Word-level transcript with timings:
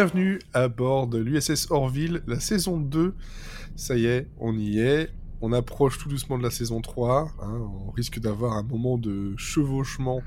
Bienvenue 0.00 0.38
à 0.54 0.68
bord 0.68 1.08
de 1.08 1.18
l'USS 1.18 1.70
Orville, 1.70 2.22
la 2.26 2.40
saison 2.40 2.80
2. 2.80 3.14
Ça 3.76 3.98
y 3.98 4.06
est, 4.06 4.30
on 4.38 4.56
y 4.56 4.78
est. 4.78 5.10
On 5.42 5.52
approche 5.52 5.98
tout 5.98 6.08
doucement 6.08 6.38
de 6.38 6.42
la 6.42 6.50
saison 6.50 6.80
3. 6.80 7.30
hein. 7.42 7.68
On 7.86 7.90
risque 7.90 8.18
d'avoir 8.18 8.54
un 8.54 8.62
moment 8.62 8.96
de 8.96 9.34
chevauchement 9.36 10.22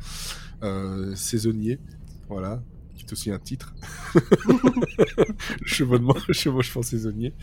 euh, 0.61 1.15
saisonnier. 1.15 1.79
Voilà, 2.29 2.61
qui 2.93 3.03
est 3.03 3.11
aussi 3.13 3.31
un 3.31 3.39
titre. 3.39 3.73
chevauchement, 5.65 6.17
chevauchement 6.29 6.83
saisonnier. 6.83 7.33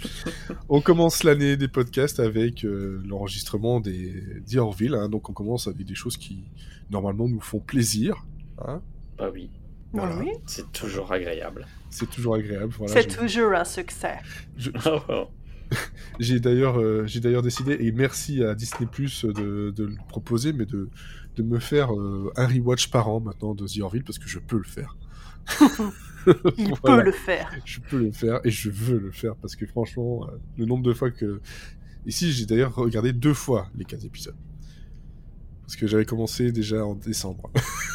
On 0.69 0.81
commence 0.81 1.25
l'année 1.25 1.57
des 1.57 1.67
podcasts 1.67 2.21
avec 2.21 2.65
euh, 2.65 3.03
l'enregistrement 3.09 3.81
des 3.81 4.23
d'Orville. 4.49 4.95
Hein. 4.95 5.09
Donc 5.09 5.29
on 5.31 5.33
commence 5.33 5.67
avec 5.67 5.85
des 5.85 5.97
choses 5.97 6.17
qui, 6.17 6.45
normalement, 6.93 7.27
nous 7.27 7.41
font 7.41 7.59
plaisir. 7.59 8.25
hein. 8.65 8.83
Bah 9.19 9.31
oui, 9.35 9.51
Voilà. 9.93 10.17
Oui, 10.19 10.31
c'est 10.47 10.71
toujours 10.73 11.11
agréable. 11.13 11.67
C'est 11.91 12.09
toujours 12.09 12.37
agréable. 12.37 12.73
Voilà, 12.79 12.93
c'est 12.93 13.11
je- 13.11 13.17
toujours 13.19 13.53
un 13.53 13.65
succès. 13.65 14.17
je- 14.57 14.71
Oh, 14.87 15.01
oh. 15.09 15.25
J'ai 16.21 16.41
d'ailleurs, 16.41 16.81
euh, 16.81 17.07
j'ai 17.07 17.21
d'ailleurs 17.21 17.43
décidé, 17.43 17.77
et 17.81 17.93
merci 17.93 18.43
à 18.43 18.55
Disney 18.57 18.89
Plus 18.91 19.25
de, 19.25 19.71
de 19.71 19.85
le 19.85 19.95
proposer, 20.09 20.53
mais 20.53 20.67
de, 20.67 20.89
de 21.37 21.43
me 21.45 21.61
faire 21.61 21.95
euh, 21.95 22.33
un 22.37 22.47
rewatch 22.49 22.91
par 22.91 23.09
an 23.09 23.21
maintenant 23.21 23.55
de 23.55 23.67
The 23.67 23.81
Orville 23.81 24.03
parce 24.03 24.19
que 24.19 24.29
je 24.29 24.41
peux 24.41 24.57
le 24.59 24.65
faire. 24.65 24.97
Il 26.59 26.75
Voilà. 26.83 27.03
peut 27.03 27.05
le 27.07 27.13
faire. 27.13 27.51
Je 27.65 27.81
peux 27.81 27.99
le 27.99 28.11
faire 28.13 28.41
et 28.45 28.51
je 28.51 28.69
veux 28.71 28.99
le 28.99 29.11
faire 29.11 29.37
parce 29.37 29.57
que 29.57 29.65
franchement, 29.67 30.27
euh, 30.29 30.37
le 30.59 30.67
nombre 30.67 30.83
de 30.85 30.93
fois 30.93 31.11
que. 31.11 31.41
Ici, 32.07 32.33
j'ai 32.33 32.47
d'ailleurs 32.47 32.75
regardé 32.75 33.13
deux 33.13 33.35
fois 33.35 33.69
les 33.77 33.85
15 33.85 34.05
épisodes. 34.07 34.35
Parce 35.71 35.79
que 35.79 35.87
j'avais 35.87 36.05
commencé 36.05 36.51
déjà 36.51 36.85
en 36.85 36.97
décembre. 36.97 37.49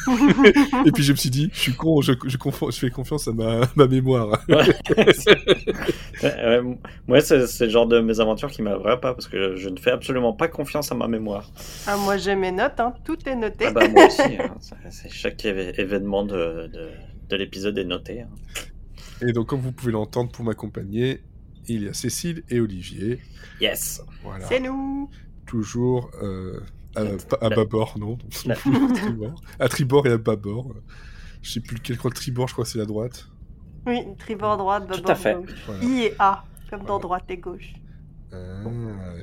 et 0.86 0.92
puis 0.92 1.02
je 1.02 1.12
me 1.12 1.16
suis 1.18 1.28
dit, 1.28 1.50
je 1.52 1.58
suis 1.60 1.74
con, 1.74 2.00
je, 2.00 2.12
je, 2.24 2.38
confo- 2.38 2.72
je 2.72 2.78
fais 2.78 2.88
confiance 2.88 3.28
à 3.28 3.32
ma, 3.32 3.68
ma 3.76 3.86
mémoire. 3.86 4.42
Ouais, 6.22 6.60
moi, 7.06 7.20
c'est 7.20 7.36
le 7.60 7.68
genre 7.68 7.86
de 7.86 8.00
mésaventures 8.00 8.50
qui 8.50 8.62
m'avrait 8.62 8.98
pas 8.98 9.12
parce 9.12 9.28
que 9.28 9.56
je 9.56 9.68
ne 9.68 9.76
fais 9.78 9.90
absolument 9.90 10.32
pas 10.32 10.48
confiance 10.48 10.90
à 10.90 10.94
ma 10.94 11.06
mémoire. 11.06 11.50
Ah, 11.86 11.98
moi, 11.98 12.16
j'ai 12.16 12.34
mes 12.34 12.50
notes, 12.50 12.80
hein. 12.80 12.94
tout 13.04 13.18
est 13.28 13.36
noté. 13.36 13.66
Ah 13.66 13.72
bah, 13.72 13.88
moi 13.88 14.06
aussi, 14.06 14.22
hein. 14.40 14.54
Chaque 15.10 15.44
événement 15.44 16.24
de, 16.24 16.68
de, 16.72 16.88
de 17.28 17.36
l'épisode 17.36 17.76
est 17.76 17.84
noté. 17.84 18.22
hein. 18.22 18.28
Et 19.20 19.32
donc, 19.32 19.48
comme 19.48 19.60
vous 19.60 19.72
pouvez 19.72 19.92
l'entendre 19.92 20.30
pour 20.32 20.46
m'accompagner, 20.46 21.20
il 21.68 21.84
y 21.84 21.88
a 21.88 21.92
Cécile 21.92 22.42
et 22.48 22.58
Olivier. 22.60 23.18
Yes. 23.60 24.02
Voilà. 24.22 24.46
C'est 24.46 24.60
nous. 24.60 25.10
toujours 25.46 26.10
euh, 26.22 26.60
à, 26.96 27.04
pas- 27.28 27.38
à 27.40 27.48
La- 27.48 27.56
bâbord, 27.56 27.98
non, 27.98 28.18
La- 28.44 28.54
à 29.58 29.68
tribord. 29.68 30.06
Et 30.06 30.10
à 30.10 30.18
bâbord. 30.18 30.74
Je 31.42 31.50
sais 31.52 31.60
plus 31.60 31.76
lequel 31.76 31.96
croit 31.98 32.10
le 32.10 32.16
tribord, 32.16 32.48
je 32.48 32.52
crois 32.54 32.64
que 32.64 32.70
c'est 32.70 32.78
la 32.78 32.86
droite. 32.86 33.28
Oui, 33.86 34.00
tribord 34.18 34.56
droite, 34.56 34.84
Tout 34.90 34.94
bâbord 35.02 35.10
à 35.10 35.14
fait. 35.14 35.34
gauche. 35.34 35.50
Voilà. 35.66 35.84
I 35.84 36.02
et 36.06 36.14
A, 36.18 36.44
comme 36.70 36.80
dans 36.80 36.86
Voilà. 36.86 37.02
droite 37.02 37.24
et 37.28 37.36
gauche. 37.36 37.72
Ah, 38.32 38.38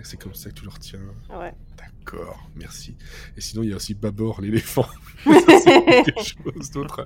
c'est 0.03 0.17
comme 0.19 0.33
ça 0.33 0.49
que 0.49 0.55
tu 0.55 0.63
le 0.63 0.71
retiens. 0.71 0.99
Ouais. 1.29 1.53
D'accord, 1.77 2.49
merci. 2.55 2.95
Et 3.37 3.41
sinon, 3.41 3.61
il 3.63 3.69
y 3.69 3.73
a 3.73 3.75
aussi 3.75 3.93
Babor, 3.93 4.41
l'éléphant. 4.41 4.87
Ça, 5.25 5.59
c'est 5.63 6.03
quelque 6.03 6.23
chose 6.23 6.71
d'autre. 6.71 7.03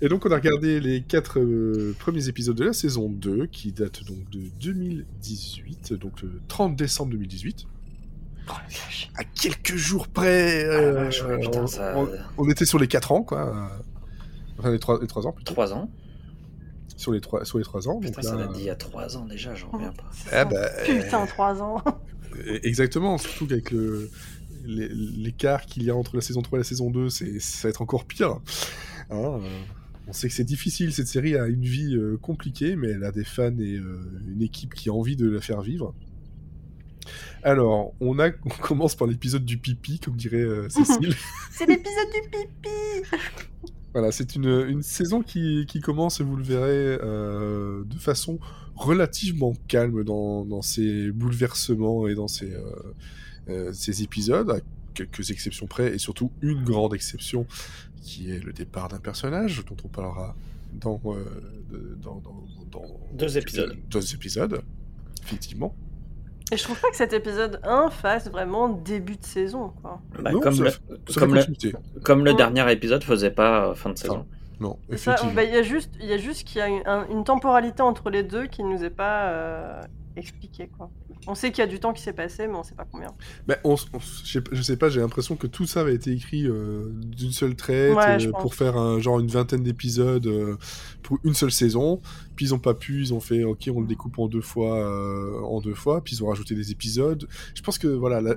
Et 0.00 0.08
donc, 0.08 0.24
on 0.24 0.30
a 0.30 0.36
regardé 0.36 0.80
les 0.80 1.02
quatre 1.02 1.40
euh, 1.40 1.94
premiers 1.98 2.28
épisodes 2.28 2.56
de 2.56 2.64
la 2.64 2.72
saison 2.72 3.10
2, 3.10 3.46
qui 3.46 3.72
datent 3.72 4.04
donc 4.04 4.30
de 4.30 4.48
2018, 4.60 5.92
donc 5.94 6.22
le 6.22 6.40
30 6.48 6.76
décembre 6.76 7.10
2018. 7.12 7.66
Oh. 8.48 8.52
À 9.16 9.24
quelques 9.24 9.76
jours 9.76 10.08
près, 10.08 10.64
Ah, 10.68 10.72
euh, 10.72 10.92
vache, 11.04 11.22
ouais, 11.24 11.38
putain, 11.38 11.62
on, 11.62 11.66
ça- 11.66 11.94
on- 11.96 12.08
on 12.36 12.48
était 12.50 12.64
sur 12.66 12.78
les 12.78 12.88
4 12.88 13.12
ans, 13.12 13.22
quoi. 13.22 13.70
Enfin, 14.58 14.70
les 14.70 14.78
3, 14.78 15.00
les 15.00 15.06
trois 15.06 15.26
ans, 15.26 15.32
plutôt. 15.32 15.52
Trois 15.52 15.72
ans 15.72 15.90
Sur 16.96 17.12
les 17.12 17.20
3, 17.20 17.44
sur 17.44 17.58
les 17.58 17.64
trois 17.64 17.88
ans. 17.88 17.98
Putain, 18.00 18.12
donc 18.20 18.24
ça 18.24 18.36
là, 18.36 18.46
l'a 18.46 18.52
dit 18.52 18.60
il 18.60 18.66
y 18.66 18.70
a 18.70 18.74
trois 18.76 19.16
ans 19.16 19.24
déjà, 19.24 19.54
j'en 19.54 19.68
reviens 19.70 19.92
pas. 19.92 20.04
C'est 20.12 20.28
Ah 20.32 20.38
ça. 20.42 20.44
bah, 20.44 20.68
Putain, 20.84 21.26
3 21.26 21.62
ans. 21.62 21.82
euh, 22.46 22.58
Exactement, 22.62 23.18
surtout 23.18 23.46
qu'avec 23.46 23.70
le 23.72 24.10
l'é- 24.66 24.88
l'écart 24.88 25.66
qu'il 25.66 25.82
y 25.82 25.90
a 25.90 25.94
entre 25.96 26.14
la 26.16 26.22
saison 26.22 26.40
3 26.42 26.58
et 26.58 26.60
la 26.60 26.64
saison 26.64 26.90
2, 26.90 27.08
c'est, 27.10 27.38
ça 27.40 27.68
va 27.68 27.70
être 27.70 27.82
encore 27.82 28.04
pire. 28.04 28.38
Hein, 29.10 29.40
euh, 29.40 29.40
on 30.08 30.12
sait 30.12 30.28
que 30.28 30.34
c'est 30.34 30.44
difficile, 30.44 30.92
cette 30.92 31.08
série 31.08 31.36
a 31.36 31.46
une 31.46 31.62
vie 31.64 31.94
euh, 31.96 32.16
compliquée, 32.20 32.76
mais 32.76 32.88
elle 32.90 33.04
a 33.04 33.12
des 33.12 33.24
fans 33.24 33.56
et 33.58 33.74
euh, 33.76 33.98
une 34.28 34.42
équipe 34.42 34.74
qui 34.74 34.88
a 34.88 34.92
envie 34.92 35.16
de 35.16 35.28
la 35.28 35.40
faire 35.40 35.60
vivre. 35.62 35.94
Alors, 37.42 37.92
on, 38.00 38.18
a, 38.18 38.28
on 38.44 38.48
commence 38.48 38.94
par 38.94 39.06
l'épisode 39.06 39.44
du 39.44 39.56
pipi, 39.58 39.98
comme 39.98 40.16
dirait 40.16 40.36
euh, 40.38 40.68
Cécile. 40.68 41.14
C'est 41.50 41.66
l'épisode 41.66 42.08
du 42.14 42.28
pipi. 42.30 43.16
Voilà, 43.92 44.10
c'est 44.10 44.34
une, 44.34 44.48
une 44.68 44.82
saison 44.82 45.22
qui, 45.22 45.66
qui 45.68 45.78
commence, 45.80 46.20
vous 46.20 46.34
le 46.34 46.42
verrez, 46.42 46.98
euh, 47.00 47.84
de 47.84 47.94
façon 47.96 48.40
relativement 48.74 49.52
calme 49.68 50.02
dans, 50.02 50.44
dans 50.44 50.62
ses 50.62 51.12
bouleversements 51.12 52.08
et 52.08 52.16
dans 52.16 52.26
ses, 52.26 52.52
euh, 52.54 52.60
euh, 53.50 53.72
ses 53.72 54.02
épisodes, 54.02 54.50
à 54.50 54.56
quelques 54.94 55.30
exceptions 55.30 55.68
près, 55.68 55.94
et 55.94 55.98
surtout 55.98 56.32
une 56.42 56.64
grande 56.64 56.92
exception, 56.92 57.46
qui 58.02 58.32
est 58.32 58.40
le 58.44 58.52
départ 58.52 58.88
d'un 58.88 58.98
personnage, 58.98 59.64
dont 59.64 59.76
on 59.84 59.88
parlera 59.88 60.34
dans, 60.72 61.00
euh, 61.06 61.24
de- 61.70 61.96
dans, 62.02 62.16
dans- 62.16 62.44
dans- 62.72 63.00
Deux 63.12 63.38
épisodes. 63.38 63.76
Deux 63.90 64.12
épisodes, 64.14 64.60
effectivement. 65.22 65.72
Et 66.52 66.56
je 66.56 66.62
trouve 66.62 66.78
pas 66.80 66.90
que 66.90 66.96
cet 66.96 67.12
épisode 67.14 67.58
1 67.64 67.90
fasse 67.90 68.30
vraiment 68.30 68.68
début 68.68 69.16
de 69.16 69.24
saison, 69.24 69.72
quoi. 69.82 70.00
Bah, 70.20 70.30
Non, 70.30 70.40
comme 70.40 70.54
ça 70.54 70.64
le, 70.64 70.70
Ça 70.70 70.78
comme, 71.20 71.30
fait 71.30 71.36
le, 71.36 71.44
continuité. 71.46 71.72
comme 72.04 72.24
le 72.24 72.30
Ouais. 72.32 72.36
dernier 72.36 72.70
épisode 72.72 73.02
faisait 73.02 73.30
pas 73.30 73.68
euh, 73.68 73.74
fin 73.74 73.90
de 73.90 73.96
saison. 73.98 74.26
Non, 74.60 74.78
C'est 74.90 74.98
ça, 74.98 75.10
effectivement. 75.12 75.34
bah, 75.34 75.44
il 75.44 75.54
y 75.54 75.56
a 75.56 75.62
juste, 75.62 75.90
il 76.00 76.06
y 76.06 76.12
a 76.12 76.18
juste 76.18 76.46
qu'il 76.46 76.58
y 76.58 76.60
a 76.62 76.68
une, 76.68 76.82
un- 76.86 77.06
une 77.08 77.24
temporalité 77.24 77.82
entre 77.82 78.10
les 78.10 78.22
deux 78.22 78.46
qui 78.46 78.62
nous 78.62 78.84
est 78.84 78.90
pas 78.90 79.28
euh, 79.30 79.80
expliquée, 80.16 80.68
quoi. 80.76 80.90
On 81.26 81.34
sait 81.34 81.50
qu'il 81.50 81.58
y 81.64 81.66
a 81.66 81.70
du 81.70 81.80
temps 81.80 81.92
qui 81.92 82.02
s'est 82.02 82.12
passé, 82.12 82.46
mais 82.46 82.54
on 82.54 82.62
sait 82.62 82.74
pas 82.74 82.86
combien. 82.90 83.12
Ben, 83.46 83.56
on, 83.64 83.74
s- 83.74 83.86
on 83.92 83.98
je 83.98 84.40
sais 84.40 84.62
sais 84.62 84.76
pas, 84.76 84.88
j'ai 84.88 85.00
l'impression 85.00 85.36
que 85.36 85.46
tout 85.46 85.66
ça 85.66 85.80
avait 85.80 85.94
été 85.94 86.12
écrit 86.12 86.46
euh, 86.46 86.90
d'une 86.92 87.32
seule 87.32 87.56
traite 87.56 87.94
Ouais, 87.96 88.24
euh, 88.26 88.30
pour 88.32 88.54
faire 88.54 88.76
un, 88.76 89.00
genre 89.00 89.20
une 89.20 89.28
vingtaine 89.28 89.62
d'épisodes 89.62 90.26
euh, 90.26 90.56
pour 91.02 91.18
une 91.24 91.34
seule 91.34 91.52
saison. 91.52 92.00
Puis 92.36 92.46
ils 92.46 92.54
ont 92.54 92.58
pas 92.58 92.74
pu, 92.74 93.00
ils 93.00 93.14
ont 93.14 93.20
fait 93.20 93.44
ok, 93.44 93.70
on 93.74 93.80
le 93.80 93.86
découpe 93.86 94.18
en 94.18 94.28
deux 94.28 94.40
fois, 94.40 95.42
en 95.46 95.60
deux 95.60 95.74
fois. 95.74 96.02
Puis 96.02 96.16
ils 96.16 96.22
ont 96.24 96.28
rajouté 96.28 96.54
des 96.54 96.70
épisodes. 96.72 97.26
Je 97.54 97.62
pense 97.62 97.78
que 97.78 97.88
voilà, 97.88 98.20
la- 98.20 98.36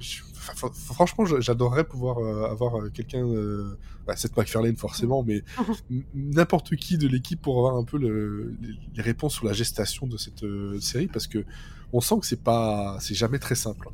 je- 0.00 0.22
enfin, 0.52 0.68
franchement, 0.72 1.24
j'adorerais 1.40 1.84
pouvoir 1.84 2.18
euh, 2.18 2.50
avoir 2.50 2.78
euh, 2.80 2.90
quelqu'un, 2.90 3.24
euh, 3.26 3.78
bah, 4.06 4.16
Seth 4.16 4.36
MacFarlane 4.36 4.76
forcément, 4.76 5.22
mais 5.22 5.42
n'importe 6.14 6.76
qui 6.76 6.98
de 6.98 7.08
l'équipe 7.08 7.40
pour 7.40 7.58
avoir 7.58 7.76
un 7.76 7.84
peu 7.84 7.98
le- 7.98 8.54
les, 8.94 9.02
réponses 9.02 9.34
sur 9.34 9.46
la 9.46 9.52
gestation 9.52 10.06
de 10.06 10.16
cette 10.16 10.42
euh, 10.44 10.80
série 10.80 11.06
parce 11.06 11.26
que 11.26 11.44
on 11.92 12.00
sent 12.00 12.16
que 12.20 12.26
c'est 12.26 12.42
pas, 12.42 12.96
c'est 13.00 13.14
jamais 13.14 13.38
très 13.38 13.54
simple. 13.54 13.88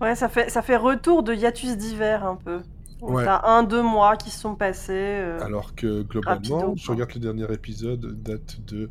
Ouais, 0.00 0.14
ça 0.16 0.28
fait, 0.28 0.50
ça 0.50 0.62
fait 0.62 0.76
retour 0.76 1.22
de 1.22 1.32
hiatus 1.34 1.76
d'hiver 1.76 2.24
un 2.24 2.36
peu. 2.36 2.60
Ouais. 3.00 3.24
T'as 3.24 3.42
un, 3.46 3.62
deux 3.62 3.82
mois 3.82 4.16
qui 4.16 4.30
se 4.30 4.40
sont 4.40 4.54
passés. 4.54 5.20
Alors 5.40 5.74
que 5.74 6.02
globalement, 6.02 6.58
Rapido, 6.58 6.74
je 6.76 6.90
regarde 6.90 7.12
le 7.14 7.20
dernier 7.20 7.52
épisode, 7.52 8.22
date 8.22 8.58
de 8.66 8.88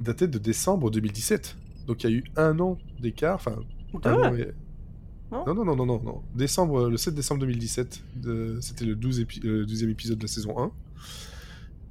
datait 0.00 0.28
de 0.28 0.38
décembre 0.38 0.90
2017. 0.90 1.56
Donc 1.86 2.04
il 2.04 2.10
y 2.10 2.14
a 2.14 2.16
eu 2.16 2.24
un 2.36 2.58
an 2.60 2.78
d'écart, 3.00 3.34
enfin 3.36 3.56
un 4.04 4.14
an 4.14 4.34
et- 4.34 4.52
Non 5.46 5.54
non, 5.54 5.64
non, 5.64 5.76
non, 5.76 5.86
non, 5.86 6.00
non. 6.02 6.22
Décembre, 6.34 6.88
le 6.88 6.96
7 6.96 7.14
décembre 7.14 7.40
2017, 7.40 8.02
de- 8.16 8.58
c'était 8.60 8.84
le 8.84 8.94
12 8.96 9.20
épi- 9.20 9.44
euh, 9.46 9.64
12e 9.64 9.90
épisode 9.90 10.18
de 10.18 10.22
la 10.22 10.28
saison 10.28 10.58
1. 10.58 10.72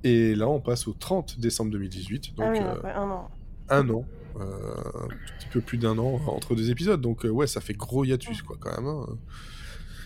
Et 0.04 0.36
là, 0.36 0.48
on 0.48 0.60
passe 0.60 0.88
au 0.88 0.94
30 0.94 1.40
décembre 1.40 1.72
2018, 1.72 2.36
donc 2.36 2.46
ah 2.48 2.52
oui, 2.52 2.60
euh, 2.62 2.82
ouais, 2.82 2.92
un 2.92 3.10
an. 3.10 3.30
un 3.70 3.90
an, 3.90 4.06
euh, 4.40 4.44
un 5.04 5.08
petit 5.40 5.48
peu 5.52 5.62
plus 5.62 5.78
d'un 5.78 5.98
an 5.98 6.20
entre 6.28 6.56
deux 6.56 6.70
épisodes. 6.72 7.02
Donc 7.02 7.26
euh, 7.26 7.30
ouais, 7.30 7.48
ça 7.48 7.60
fait 7.62 7.74
gros 7.74 8.04
hiatus, 8.06 8.42
quoi, 8.42 8.58
quand 8.60 8.76
même. 8.78 8.88
hein. 8.88 9.06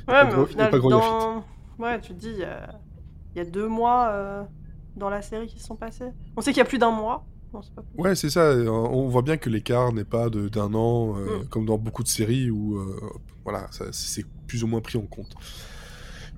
Ouais, 0.07 0.13
pas 0.13 0.25
mais 0.25 0.31
gros- 0.33 0.41
au 0.43 0.45
final, 0.47 0.71
pas 0.71 0.79
gros 0.79 0.89
dans... 0.89 1.45
Ouais, 1.79 1.99
tu 2.01 2.09
te 2.13 2.19
dis, 2.19 2.29
il 2.31 2.39
y 2.39 2.43
a... 2.43 2.79
y 3.35 3.39
a 3.39 3.45
deux 3.45 3.67
mois 3.67 4.09
euh, 4.09 4.43
dans 4.95 5.09
la 5.09 5.21
série 5.21 5.47
qui 5.47 5.59
se 5.59 5.65
sont 5.65 5.75
passés. 5.75 6.09
On 6.37 6.41
sait 6.41 6.51
qu'il 6.51 6.57
y 6.59 6.61
a 6.61 6.65
plus 6.65 6.77
d'un 6.79 6.91
mois. 6.91 7.25
Non, 7.53 7.61
c'est 7.61 7.73
pas... 7.75 7.83
Ouais, 7.97 8.15
c'est 8.15 8.29
ça. 8.29 8.41
euh, 8.41 8.67
On 8.67 9.07
voit 9.09 9.21
bien 9.21 9.37
que 9.37 9.49
l'écart 9.49 9.93
n'est 9.93 10.03
pas 10.05 10.29
d'un 10.29 10.73
an, 10.73 11.15
euh, 11.17 11.39
Mm. 11.43 11.47
comme 11.49 11.65
dans 11.65 11.77
beaucoup 11.77 12.03
de 12.03 12.07
séries 12.07 12.49
où 12.49 12.77
euh, 12.77 12.99
voilà, 13.43 13.67
c'est 13.91 14.25
plus 14.47 14.63
ou 14.63 14.67
moins 14.67 14.81
pris 14.81 14.97
en 14.97 15.01
compte. 15.05 15.33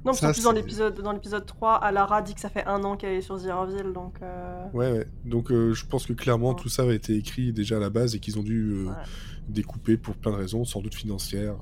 Non, 0.04 0.12
parce 0.12 0.20
Ça, 0.20 0.28
qu'en 0.28 0.34
plus, 0.34 0.44
dans 0.44 0.52
l'épisode, 0.52 1.02
dans 1.02 1.12
l'épisode 1.14 1.46
3, 1.48 1.76
Alara 1.78 2.22
dit 2.22 2.36
que 2.36 2.40
ça 2.42 2.50
fait 2.50 2.66
un 2.68 2.84
an 2.84 2.96
qu'elle 2.96 3.14
est 3.14 3.22
sur 3.22 3.38
Zeroville, 3.38 3.92
donc... 3.94 4.18
euh, 4.22 4.66
Ouais, 4.74 4.92
ouais. 4.92 5.08
Donc 5.26 5.52
je 5.52 5.86
pense 5.88 6.06
que 6.06 6.14
clairement 6.14 6.54
tout 6.54 6.70
ça 6.70 6.84
a 6.84 6.94
été 6.94 7.16
écrit 7.16 7.52
déjà 7.54 7.78
à 7.78 7.80
la 7.80 7.90
base 7.90 8.14
et 8.14 8.20
qu'ils 8.20 8.38
ont 8.38 8.44
dû 8.44 8.86
Ouais. 8.86 8.94
découper 9.50 9.98
pour 9.98 10.16
plein 10.16 10.32
de 10.32 10.38
raisons, 10.38 10.64
sans 10.64 10.82
doute 10.82 10.94
financières 10.94 11.56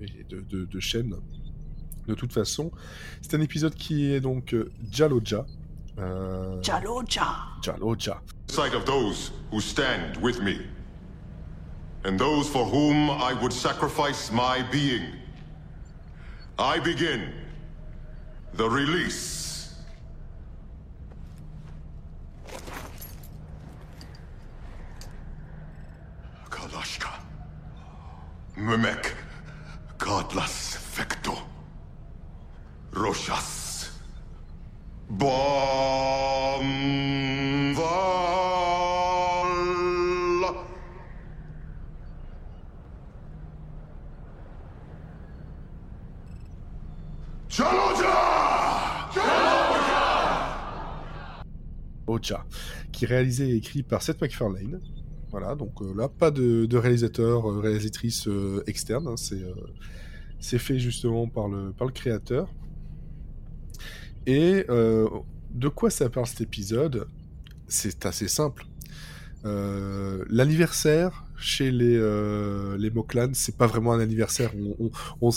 et 0.00 0.22
de, 0.28 0.40
de, 0.42 0.64
de 0.64 0.80
chaînes. 0.80 1.16
De 2.06 2.14
toute 2.14 2.32
façon, 2.32 2.70
c'est 3.20 3.34
un 3.34 3.40
épisode 3.40 3.74
qui 3.74 4.12
est 4.12 4.20
donc 4.20 4.54
Jaloja. 4.92 5.44
Jaloja 6.62 7.26
Jaloja. 7.62 8.22
sight 8.58 8.74
of 8.74 8.84
those 8.84 9.30
who 9.52 9.60
stand 9.60 10.16
with 10.16 10.42
me, 10.42 10.66
and 12.02 12.18
those 12.18 12.48
for 12.48 12.64
whom 12.64 13.08
I 13.08 13.32
would 13.40 13.52
sacrifice 13.52 14.32
my 14.32 14.62
being. 14.72 15.12
I 16.58 16.80
begin 16.80 17.32
the 18.54 18.68
release. 18.68 19.76
Kalashka. 26.50 27.12
Mimek. 28.56 29.17
Qui 52.98 53.06
réalisé 53.06 53.50
et 53.50 53.54
écrit 53.54 53.84
par 53.84 54.02
Seth 54.02 54.20
MacFarlane. 54.20 54.80
Voilà, 55.30 55.54
donc 55.54 55.80
euh, 55.82 55.94
là, 55.96 56.08
pas 56.08 56.32
de, 56.32 56.76
réalisateur, 56.76 57.48
euh, 57.48 57.60
réalisatrice 57.60 58.26
euh, 58.26 58.64
externe, 58.66 59.06
hein, 59.06 59.14
c'est 60.40 60.58
fait 60.58 60.80
justement 60.80 61.28
par 61.28 61.46
le, 61.46 61.70
par 61.70 61.86
le 61.86 61.92
créateur. 61.92 62.52
Et 64.26 64.64
de 64.68 65.68
quoi 65.68 65.90
ça 65.90 66.10
parle 66.10 66.26
cet 66.26 66.40
épisode? 66.42 67.06
C'est 67.68 68.04
assez 68.04 68.28
simple. 68.28 68.66
L'anniversaire 69.44 71.24
chez 71.38 71.70
les, 71.70 71.96
les 72.78 72.90
Moklan, 72.90 73.30
c'est 73.32 73.56
pas 73.56 73.66
vraiment 73.66 73.92
un 73.92 74.00
anniversaire. 74.00 74.52
On, 75.20 75.30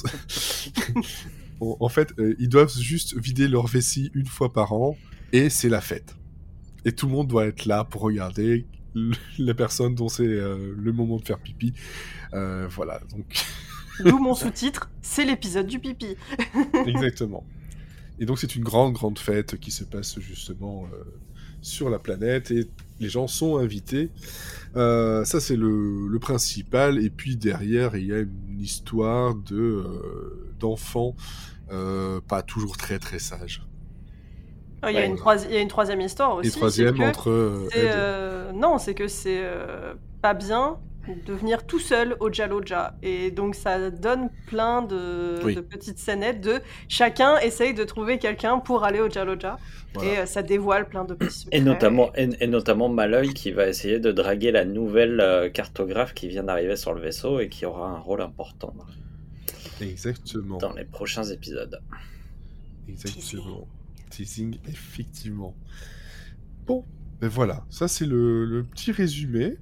en 1.80 1.90
fait, 1.90 2.14
ils 2.40 2.50
doivent 2.50 2.76
juste 2.78 3.16
vider 3.18 3.48
leur 3.48 3.68
vessie 3.68 4.12
une 4.14 4.26
fois 4.26 4.52
par 4.52 4.74
an 4.74 4.98
et 5.32 5.50
c'est 5.50 5.70
la 5.70 5.80
fête. 5.80 6.16
Et 6.86 6.92
tout 6.92 7.08
le 7.08 7.12
monde 7.12 7.28
doit 7.28 7.46
être 7.46 7.66
là 7.66 7.84
pour 7.84 8.02
regarder 8.02 8.66
la 9.38 9.54
personne 9.54 9.96
dont 9.96 10.10
c'est 10.10 10.24
euh, 10.24 10.74
le 10.78 10.92
moment 10.92 11.18
de 11.18 11.26
faire 11.26 11.40
pipi. 11.40 11.74
Euh, 12.34 12.68
voilà, 12.70 13.00
donc 13.12 13.26
D'où 14.04 14.18
mon 14.18 14.34
sous-titre, 14.34 14.90
c'est 15.02 15.26
l'épisode 15.26 15.68
du 15.68 15.80
pipi. 15.80 16.16
exactement. 16.86 17.46
Et 18.20 18.26
donc 18.26 18.40
c'est 18.40 18.56
une 18.56 18.64
grande, 18.64 18.94
grande 18.94 19.20
fête 19.20 19.60
qui 19.60 19.70
se 19.70 19.84
passe 19.84 20.20
justement 20.20 20.88
euh, 20.94 21.04
sur 21.62 21.90
la 21.90 22.00
planète 22.00 22.52
et 22.52 22.68
les 23.00 23.10
gens 23.10 23.28
sont 23.28 23.58
invités. 23.58 24.10
Ça 24.74 25.40
c'est 25.40 25.56
le, 25.56 26.08
le 26.08 26.20
principal. 26.20 27.04
Et 27.04 27.10
puis 27.10 27.36
derrière 27.36 27.96
il 27.96 28.08
y 28.08 28.14
a 28.14 28.20
une 28.20 28.60
histoire 28.60 29.36
de 29.36 30.54
d'enfants 30.60 31.16
pas 31.70 32.42
toujours 32.42 32.78
très 32.78 32.98
très 32.98 33.20
sages. 33.20 33.62
Oh, 34.84 34.88
Il 34.90 34.94
y, 34.96 34.98
a 34.98 35.02
Ouais. 35.02 35.08
une 35.08 35.16
troisi- 35.16 35.46
il 35.50 35.54
y 35.54 35.58
a 35.58 35.62
une 35.62 35.68
troisième 35.68 36.02
histoire 36.02 36.36
aussi. 36.36 36.50
Et 36.50 36.52
troisième 36.52 36.98
que 36.98 37.04
entre 37.04 37.30
euh, 37.30 37.68
euh, 37.78 38.52
Non, 38.52 38.78
c'est 38.80 38.96
que 38.96 39.08
c'est 39.08 39.40
euh, 39.44 39.94
pas 40.22 40.34
bien 40.34 40.78
de 41.26 41.34
venir 41.34 41.66
tout 41.66 41.80
seul 41.80 42.16
au 42.20 42.32
Jaloja. 42.32 42.96
Et 43.04 43.32
donc 43.32 43.56
ça 43.56 43.90
donne 43.92 44.30
plein 44.48 44.82
de, 44.84 45.40
Oui. 45.44 45.56
de 45.56 45.62
petites 45.62 45.98
scénettes 46.00 46.42
de 46.42 46.62
chacun 46.88 47.38
essaye 47.40 47.74
de 47.74 47.84
trouver 47.84 48.18
quelqu'un 48.20 48.60
pour 48.60 48.84
aller 48.84 49.00
au 49.02 49.10
Jaloja. 49.10 49.58
Voilà. 49.94 50.10
Et 50.12 50.18
euh, 50.20 50.26
ça 50.26 50.42
dévoile 50.44 50.88
plein 50.88 51.04
de 51.06 51.14
petits 51.16 51.40
secrets. 51.42 51.58
Et 51.58 51.62
notamment, 51.62 52.12
et, 52.16 52.30
et 52.40 52.48
notamment 52.48 52.88
Malloy 52.90 53.34
qui 53.34 53.52
va 53.52 53.68
essayer 53.68 54.00
de 54.00 54.12
draguer 54.12 54.52
la 54.52 54.64
nouvelle 54.66 55.20
euh, 55.22 55.50
cartographe 55.50 56.14
qui 56.14 56.28
vient 56.28 56.44
d'arriver 56.44 56.76
sur 56.76 56.94
le 56.94 57.02
vaisseau 57.02 57.40
et 57.40 57.50
qui 57.50 57.66
aura 57.66 57.88
un 57.90 58.00
rôle 58.00 58.22
important 58.22 58.74
Exactement. 59.80 60.58
dans 60.60 60.74
les 60.74 60.86
prochains 60.86 61.24
épisodes. 61.26 61.82
Exactement. 62.88 63.68
Teasing, 64.12 64.58
effectivement. 64.68 65.56
Bon, 66.68 66.86
ben 67.20 67.28
voilà, 67.28 67.66
ça 67.70 67.88
c'est 67.88 68.06
le, 68.06 68.46
le 68.46 68.64
petit 68.64 68.92
résumé. 68.92 69.58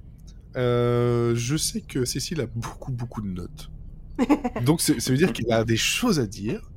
Euh, 0.56 1.34
je 1.34 1.56
sais 1.56 1.80
que 1.80 2.04
Cécile 2.04 2.40
a 2.40 2.46
beaucoup, 2.46 2.92
beaucoup 2.92 3.22
de 3.22 3.28
notes. 3.28 3.70
Donc 4.64 4.80
ça 4.80 4.92
veut 4.94 5.16
dire 5.16 5.32
qu'il 5.32 5.50
a 5.52 5.64
des 5.64 5.76
choses 5.76 6.20
à 6.20 6.26
dire. 6.26 6.70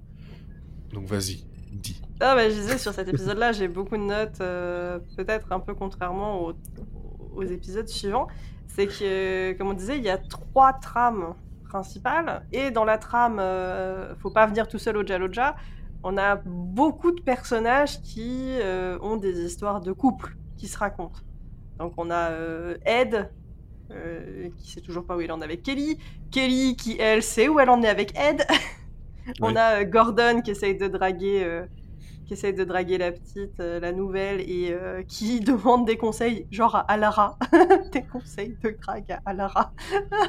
Donc 0.91 1.07
vas-y, 1.07 1.45
dis. 1.71 2.01
Ah 2.19 2.35
bah, 2.35 2.49
je 2.49 2.55
disais, 2.55 2.77
sur 2.77 2.93
cet 2.93 3.07
épisode-là, 3.07 3.51
j'ai 3.51 3.67
beaucoup 3.67 3.97
de 3.97 4.03
notes, 4.03 4.39
euh, 4.41 4.99
peut-être 5.17 5.51
un 5.51 5.59
peu 5.59 5.73
contrairement 5.73 6.45
aux, 6.45 6.53
aux 7.35 7.43
épisodes 7.43 7.87
suivants. 7.87 8.27
C'est 8.67 8.87
que, 8.87 9.53
comme 9.53 9.67
on 9.67 9.73
disait, 9.73 9.97
il 9.97 10.03
y 10.03 10.09
a 10.09 10.17
trois 10.17 10.73
trames 10.73 11.35
principales. 11.63 12.45
Et 12.51 12.71
dans 12.71 12.85
la 12.85 12.97
trame, 12.97 13.39
euh, 13.39 14.15
faut 14.17 14.29
pas 14.29 14.45
venir 14.45 14.67
tout 14.67 14.77
seul 14.77 14.97
au 14.97 15.05
Jaloja, 15.05 15.55
on 16.03 16.17
a 16.17 16.35
beaucoup 16.35 17.11
de 17.11 17.21
personnages 17.21 18.01
qui 18.01 18.57
euh, 18.59 18.97
ont 19.01 19.17
des 19.17 19.39
histoires 19.45 19.81
de 19.81 19.91
couple 19.91 20.35
qui 20.57 20.67
se 20.67 20.77
racontent. 20.77 21.19
Donc 21.79 21.93
on 21.97 22.09
a 22.11 22.31
euh, 22.31 22.77
Ed, 22.85 23.29
euh, 23.91 24.49
qui 24.57 24.71
sait 24.71 24.81
toujours 24.81 25.05
pas 25.05 25.15
où 25.17 25.21
il 25.21 25.31
en 25.31 25.41
est 25.41 25.45
avec 25.45 25.63
Kelly. 25.63 25.97
Kelly, 26.31 26.75
qui 26.75 26.97
elle 26.99 27.23
sait 27.23 27.47
où 27.47 27.59
elle 27.59 27.69
en 27.69 27.81
est 27.81 27.87
avec 27.87 28.17
Ed. 28.17 28.45
on 29.41 29.55
Oui. 29.55 29.57
a 29.57 29.85
Gordon 29.85 30.41
qui 30.41 30.51
essaye 30.51 30.77
de 30.77 30.87
draguer, 30.87 31.63
qui 32.25 32.33
essaye 32.33 32.53
de 32.53 32.63
draguer 32.63 32.97
la 32.97 33.11
petite, 33.11 33.59
euh, 33.59 33.79
la 33.79 33.91
nouvelle, 33.91 34.41
et 34.41 34.71
euh, 34.71 35.03
qui 35.07 35.39
demande 35.41 35.85
des 35.85 35.97
conseils, 35.97 36.47
genre 36.51 36.75
à 36.75 36.79
Alara, 36.81 37.37
des 37.91 38.03
conseils 38.03 38.57
de 38.63 38.75
drague 38.81 39.11
à 39.11 39.19
Alara, 39.25 39.71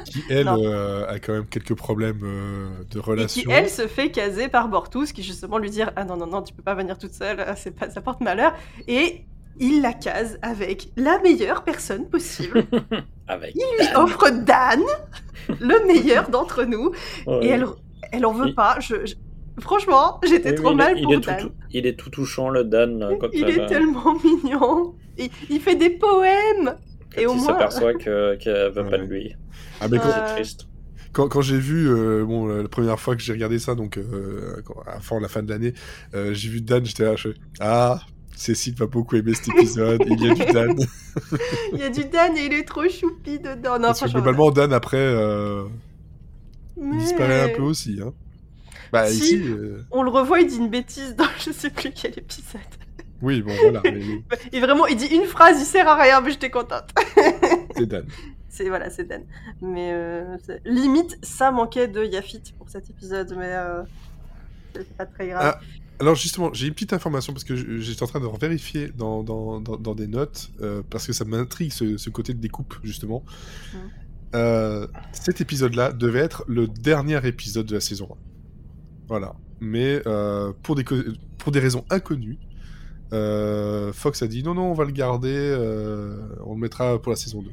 Qui, 0.05 0.23
elle, 0.29 0.47
euh, 0.47 1.07
a 1.07 1.19
quand 1.19 1.33
même 1.33 1.45
quelques 1.47 1.75
problèmes 1.75 2.21
euh, 2.23 2.83
de 2.91 2.97
et 2.97 3.01
relation. 3.01 3.41
qui 3.43 3.51
elle 3.51 3.69
se 3.69 3.87
fait 3.87 4.11
caser 4.11 4.47
par 4.47 4.67
Bortus, 4.69 5.11
qui 5.13 5.23
justement 5.23 5.57
lui 5.57 5.69
dit 5.69 5.81
ah 5.95 6.03
non 6.05 6.17
non 6.17 6.27
non 6.27 6.41
tu 6.41 6.53
peux 6.53 6.63
pas 6.63 6.75
venir 6.75 6.97
toute 6.97 7.13
seule, 7.13 7.43
c'est 7.55 7.71
pas 7.71 7.89
ça 7.89 8.01
porte 8.01 8.21
malheur, 8.21 8.53
et 8.87 9.25
il 9.57 9.81
la 9.81 9.93
case 9.93 10.37
avec 10.41 10.89
la 10.97 11.17
meilleure 11.19 11.63
personne 11.63 12.09
possible. 12.09 12.65
Avec. 13.27 13.55
Il 13.55 13.63
lui 13.79 13.95
offre 13.95 14.29
Dan, 14.29 14.81
le 15.47 15.87
meilleur 15.87 16.29
d'entre 16.29 16.63
nous, 16.65 16.91
Ouais. 17.25 17.39
et 17.45 17.47
elle, 17.49 17.65
elle 18.11 18.25
en 18.25 18.33
veut 18.33 18.47
Il- 18.49 18.55
pas. 18.55 18.77
Je, 18.81 19.05
je- 19.05 19.15
Franchement, 19.59 20.19
j'étais 20.27 20.49
Oui, 20.49 20.55
trop 20.55 20.73
mal 20.75 20.93
il 20.97 20.99
est, 20.99 21.03
pour 21.03 21.13
il 21.13 21.15
est 21.17 21.25
Dan. 21.25 21.37
tout, 21.39 21.51
il 21.71 21.87
est 21.87 21.95
tout 21.97 22.09
touchant 22.09 22.49
le 22.49 22.63
Dan 22.65 23.01
euh, 23.03 23.15
quand 23.19 23.29
Il 23.33 23.49
est 23.49 23.65
tellement 23.67 24.13
mignon. 24.23 24.95
Il, 25.17 25.29
il 25.49 25.59
fait 25.61 25.75
des 25.75 25.89
poèmes. 25.91 26.75
quand 27.13 27.21
Et 27.21 27.25
au 27.25 27.31
il 27.33 27.37
moins- 27.37 27.45
s'aperçoit 27.47 27.93
que- 27.93 28.35
qu'elle 28.35 28.71
veut 28.75 28.89
pas 28.89 28.97
de 28.97 29.05
lui. 29.05 29.33
Ah, 29.79 29.87
mais 29.89 29.97
quand, 29.97 30.09
C'est 30.11 30.33
triste. 30.35 30.67
quand, 31.13 31.27
quand 31.29 31.41
j'ai 31.41 31.57
vu, 31.57 31.87
euh, 31.89 32.25
bon, 32.25 32.47
la 32.47 32.67
première 32.67 32.99
fois 32.99 33.15
que 33.15 33.21
j'ai 33.21 33.31
regardé 33.33 33.57
ça, 33.59 33.75
donc 33.75 33.97
euh, 33.97 34.61
avant 34.87 35.19
la 35.19 35.27
fin 35.29 35.41
de 35.41 35.49
l'année, 35.49 35.73
euh, 36.13 36.33
j'ai 36.33 36.49
vu 36.49 36.59
Dan, 36.61 36.85
j'étais 36.85 37.03
là, 37.05 37.15
je 37.15 37.29
fais, 37.29 37.35
ah, 37.61 37.99
Cécile 38.35 38.75
va 38.75 38.87
beaucoup 38.87 39.15
aimer 39.15 39.33
cet 39.33 39.47
épisode, 39.55 40.03
il 40.05 40.21
y 40.21 40.29
a 40.29 40.33
du 40.33 40.45
Dan. 40.53 40.75
Il 41.71 41.79
y 41.79 41.83
a 41.83 41.89
du 41.89 42.03
Dan 42.03 42.35
et 42.35 42.45
il 42.47 42.53
est 42.53 42.63
trop 42.67 42.83
choupi 42.89 43.39
dedans. 43.39 43.75
Non, 43.79 43.87
Parce 43.87 44.01
que 44.01 44.09
globalement, 44.11 44.51
Dan, 44.51 44.73
après, 44.73 44.97
euh, 44.97 45.63
il 46.77 46.97
disparaît 46.97 47.49
un 47.53 47.55
peu 47.55 47.61
aussi. 47.63 47.99
Hein. 48.03 48.11
Bah, 48.95 49.07
Si. 49.07 49.17
ici, 49.17 49.41
euh, 49.43 49.81
On 49.91 50.03
le 50.03 50.09
revoit, 50.09 50.39
il 50.41 50.47
dit 50.47 50.57
une 50.57 50.69
bêtise 50.69 51.15
dans 51.15 51.25
je 51.45 51.51
sais 51.51 51.69
plus 51.69 51.91
quel 51.91 52.11
épisode. 52.17 52.61
oui, 53.21 53.41
bon, 53.41 53.53
voilà, 53.61 53.81
mais 53.83 54.01
Et 54.51 54.59
vraiment, 54.59 54.87
il 54.87 54.97
dit 54.97 55.07
une 55.07 55.25
phrase, 55.25 55.59
il 55.59 55.65
sert 55.65 55.87
à 55.87 55.95
rien, 56.01 56.21
mais 56.21 56.31
j'étais 56.31 56.49
contente. 56.49 56.89
c'est 57.75 57.85
Dan. 57.85 58.05
C'est 58.49 58.69
voilà, 58.69 58.89
c'est 58.89 59.03
Dan. 59.03 59.23
Mais 59.61 59.91
euh, 59.91 60.37
limite, 60.63 61.17
ça 61.21 61.51
manquait 61.51 61.89
de 61.89 62.05
Yafit 62.05 62.53
pour 62.57 62.69
cet 62.69 62.89
épisode, 62.89 63.35
mais 63.37 63.49
euh, 63.49 63.83
c'est 64.73 64.95
pas 64.95 65.05
très 65.05 65.27
grave. 65.27 65.57
Ah, 65.57 65.59
Alors, 65.99 66.15
justement, 66.15 66.53
j'ai 66.53 66.67
une 66.67 66.73
petite 66.73 66.93
information 66.93 67.33
parce 67.33 67.43
que 67.43 67.53
j'étais 67.81 68.03
en 68.03 68.07
train 68.07 68.21
de 68.21 68.27
vérifier 68.39 68.87
dans, 68.95 69.23
dans, 69.23 69.59
dans, 69.59 69.75
dans 69.75 69.93
des 69.93 70.07
notes, 70.07 70.51
parce 70.89 71.05
que 71.05 71.11
ça 71.11 71.25
m'intrigue 71.25 71.73
ce, 71.73 71.97
ce 71.97 72.09
côté 72.09 72.33
de 72.33 72.39
découpe, 72.39 72.75
justement. 72.81 73.25
Euh, 74.35 74.87
cet 75.11 75.41
épisode-là 75.41 75.91
devait 75.91 76.19
être 76.19 76.43
le 76.47 76.67
dernier 76.67 77.25
épisode 77.27 77.65
de 77.65 77.73
la 77.75 77.81
saison 77.81 78.07
1. 78.11 78.15
Voilà. 79.07 79.33
Mais 79.59 80.01
euh, 80.07 80.51
pour, 80.63 80.75
des, 80.75 80.83
pour 81.37 81.51
des 81.51 81.59
raisons 81.59 81.85
inconnues, 81.89 82.39
euh, 83.13 83.93
Fox 83.93 84.21
a 84.23 84.27
dit 84.27 84.43
non, 84.43 84.53
non, 84.55 84.71
on 84.71 84.73
va 84.73 84.85
le 84.85 84.91
garder, 84.91 85.29
euh, 85.33 86.17
on 86.45 86.53
le 86.55 86.59
mettra 86.59 87.01
pour 87.01 87.11
la 87.11 87.15
saison 87.15 87.41
2. 87.41 87.51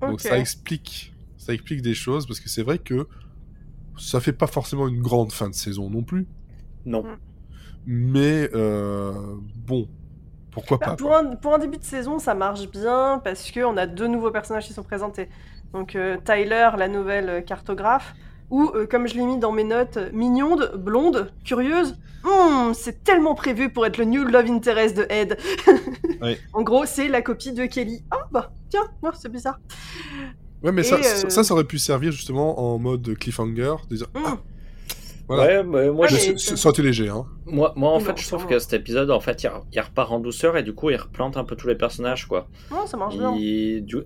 Donc 0.00 0.20
ça 0.20 0.38
explique, 0.38 1.14
ça 1.36 1.52
explique 1.54 1.82
des 1.82 1.94
choses 1.94 2.26
parce 2.26 2.40
que 2.40 2.48
c'est 2.48 2.62
vrai 2.62 2.78
que 2.78 3.06
ça 3.98 4.20
fait 4.20 4.32
pas 4.32 4.46
forcément 4.48 4.88
une 4.88 5.00
grande 5.00 5.32
fin 5.32 5.48
de 5.48 5.54
saison 5.54 5.88
non 5.90 6.02
plus, 6.02 6.26
Non. 6.84 7.04
mais 7.86 8.50
euh, 8.54 9.12
bon, 9.56 9.88
pourquoi 10.50 10.78
Bah, 10.78 10.86
pas. 10.86 10.96
pour, 10.96 11.14
un, 11.14 11.36
pour 11.36 11.54
un 11.54 11.58
début 11.58 11.78
de 11.78 11.84
saison, 11.84 12.18
ça 12.18 12.34
marche 12.34 12.68
bien 12.70 13.20
parce 13.22 13.50
qu'on 13.52 13.76
a 13.76 13.86
deux 13.86 14.08
nouveaux 14.08 14.30
personnages 14.32 14.66
qui 14.66 14.72
sont 14.72 14.82
présentés. 14.82 15.28
Donc 15.72 15.94
euh, 15.94 16.16
Tyler, 16.24 16.70
la 16.76 16.88
nouvelle 16.88 17.28
euh, 17.28 17.40
cartographe, 17.42 18.14
ou 18.52 18.70
euh, 18.74 18.86
comme 18.86 19.08
je 19.08 19.14
l'ai 19.14 19.24
mis 19.24 19.38
dans 19.38 19.50
mes 19.50 19.64
notes, 19.64 19.96
euh, 19.96 20.10
mignonde, 20.12 20.72
blonde, 20.76 21.32
curieuse. 21.44 21.96
Hmm, 22.22 22.72
c'est 22.74 23.02
tellement 23.02 23.34
prévu 23.34 23.70
pour 23.70 23.84
être 23.86 23.96
le 23.96 24.04
new 24.04 24.22
love 24.24 24.48
interest 24.48 24.96
de 24.96 25.06
Ed. 25.08 25.36
En 26.52 26.62
gros, 26.62 26.84
c'est 26.86 27.08
la 27.08 27.20
copie 27.20 27.50
de 27.52 27.66
Kelly. 27.66 28.04
Ah 28.12 28.28
bah 28.30 28.52
tiens, 28.68 28.84
oh, 29.02 29.08
c'est 29.12 29.32
bizarre. 29.32 29.58
Ouais, 30.62 30.70
mais 30.70 30.84
ça, 30.84 31.00
Et, 31.00 31.02
ça, 31.02 31.26
euh, 31.26 31.30
ça, 31.30 31.42
ça 31.42 31.54
aurait 31.54 31.64
pu 31.64 31.80
servir 31.80 32.12
justement 32.12 32.60
en 32.60 32.78
mode 32.78 33.16
cliffhanger, 33.18 33.74
de 33.90 33.96
dire 33.96 34.06
Hmm. 34.14 34.20
ah, 34.24 34.38
Voilà. 35.28 35.44
Ouais, 35.44 35.62
mais 35.64 35.90
moi, 35.90 36.06
Ah, 36.10 36.14
je, 36.14 36.32
mais- 36.32 36.36
Sortez 36.38 36.82
léger, 36.82 37.08
hein. 37.08 37.24
moi, 37.46 37.72
moi, 37.76 37.90
en 37.92 38.00
fait, 38.00 38.18
je 38.20 38.26
trouve 38.26 38.46
que 38.46 38.58
cet 38.58 38.72
épisode, 38.74 39.10
en 39.10 39.20
fait, 39.20 39.42
il, 39.44 39.46
re- 39.46 39.62
il 39.72 39.80
repart 39.80 40.10
en 40.10 40.18
douceur 40.20 40.56
et 40.56 40.62
du 40.62 40.74
coup, 40.74 40.90
il 40.90 40.96
replante 40.96 41.36
un 41.36 41.44
peu 41.44 41.54
tous 41.56 41.68
les 41.68 41.74
personnages, 41.76 42.26
quoi. 42.26 42.48
Non, 42.70 42.86
ça 42.86 42.96
marche 42.96 43.16
bien. 43.16 43.32
Du- 43.32 43.96
euh, 43.96 44.02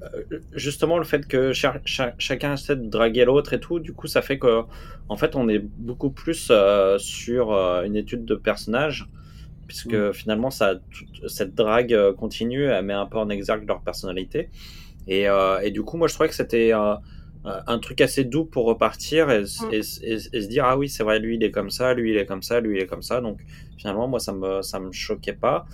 justement, 0.53 0.99
le 0.99 1.05
fait 1.05 1.27
que 1.27 1.53
cha- 1.53 1.81
cha- 1.85 2.15
chacun 2.19 2.53
essaie 2.55 2.77
de 2.77 2.87
draguer 2.89 3.25
l'autre 3.25 3.55
et 3.55 3.61
tout, 3.61 3.81
du 3.81 3.93
coup, 3.95 4.07
ça 4.07 4.21
fait 4.23 4.39
que, 4.39 4.63
en 5.09 5.17
fait, 5.17 5.35
on 5.37 5.49
est 5.49 5.59
beaucoup 5.59 6.11
plus 6.11 6.49
euh, 6.51 6.99
sur 6.99 7.53
euh, 7.53 7.83
une 7.85 7.97
étude 7.97 8.25
de 8.25 8.35
personnages, 8.35 9.07
puisque 9.67 9.95
Mm. 9.95 10.13
finalement, 10.13 10.51
ça, 10.51 10.75
toute 10.77 11.29
cette 11.29 11.55
drague 11.55 12.13
continue, 12.19 12.65
elle 12.67 12.85
met 12.85 12.93
un 12.93 13.07
peu 13.07 13.19
en 13.19 13.31
exergue 13.31 13.67
leur 13.67 13.81
personnalité. 13.81 14.51
Et, 15.09 15.29
euh, 15.29 15.61
et 15.61 15.71
du 15.71 15.83
coup, 15.83 15.97
moi, 15.97 16.09
je 16.09 16.15
trouvais 16.15 16.29
que 16.29 16.35
c'était 16.35 16.73
euh, 16.75 16.95
un 17.67 17.79
truc 17.79 18.00
assez 18.00 18.25
doux 18.25 18.45
pour 18.45 18.65
repartir 18.67 19.31
et, 19.31 19.43
Mm. 19.43 19.73
et 19.73 19.83
se 19.83 20.47
dire, 20.49 20.65
ah 20.65 20.76
oui, 20.76 20.88
c'est 20.88 21.03
vrai, 21.05 21.19
lui, 21.19 21.37
il 21.37 21.43
est 21.45 21.50
comme 21.50 21.71
ça, 21.71 21.95
lui, 21.95 22.11
il 22.12 22.17
est 22.17 22.26
comme 22.26 22.43
ça, 22.43 22.61
lui, 22.61 22.76
il 22.79 22.83
est 22.83 22.87
comme 22.87 23.03
ça. 23.03 23.21
Donc, 23.21 23.38
finalement, 23.79 24.09
moi, 24.09 24.19
ça 24.21 24.33
me, 24.33 24.62
ça 24.62 24.81
me 24.81 24.91
choquait 24.93 25.33
pas. 25.33 25.67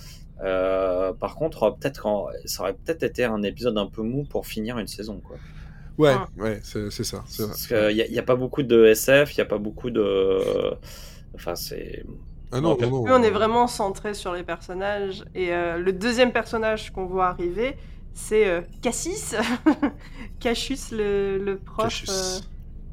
Euh, 0.43 1.12
par 1.12 1.35
contre, 1.37 1.76
peut-être 1.79 2.02
qu'en- 2.02 2.26
ça 2.47 2.62
aurait 2.62 2.75
peut-être 2.75 3.02
été 3.05 3.25
un 3.25 3.43
épisode 3.43 3.79
un 3.79 3.87
peu 3.87 4.02
mou 4.02 4.25
pour 4.25 4.47
finir 4.47 4.79
une 4.79 4.88
saison, 4.88 5.21
quoi. 5.21 5.37
Ouais, 5.99 6.14
Ah. 6.17 6.26
ouais, 6.38 6.59
c'est 6.64 6.91
c'est 6.91 7.05
ça. 7.05 7.19
Parce 7.38 7.67
qu'il 7.67 8.07
n'y 8.11 8.19
a, 8.19 8.23
pas 8.23 8.35
beaucoup 8.35 8.62
de 8.62 8.87
SF, 8.87 9.37
il 9.37 9.41
n'y 9.41 9.43
a 9.43 9.47
pas 9.47 9.59
beaucoup 9.59 9.91
de. 9.91 10.41
Enfin, 11.35 11.55
c'est. 11.55 12.05
Ah 12.50 12.61
non, 12.61 12.76
non, 12.81 12.91
non. 12.91 13.05
On 13.09 13.23
est 13.23 13.31
vraiment 13.31 13.67
centré 13.67 14.14
sur 14.14 14.33
les 14.35 14.43
personnages. 14.43 15.25
Et 15.35 15.52
euh, 15.55 15.79
le 15.79 15.93
deuxième 15.93 16.33
personnage 16.33 16.91
qu'on 16.93 17.07
voit 17.07 17.29
arriver, 17.29 17.76
c'est 18.14 18.47
euh, 18.47 18.61
Cassis. 18.83 19.35
Cassius, 20.40 20.90
le, 20.92 21.38
le 21.38 21.59
prof. 21.59 21.85
Cassius. 21.88 22.11
euh, 22.11 22.40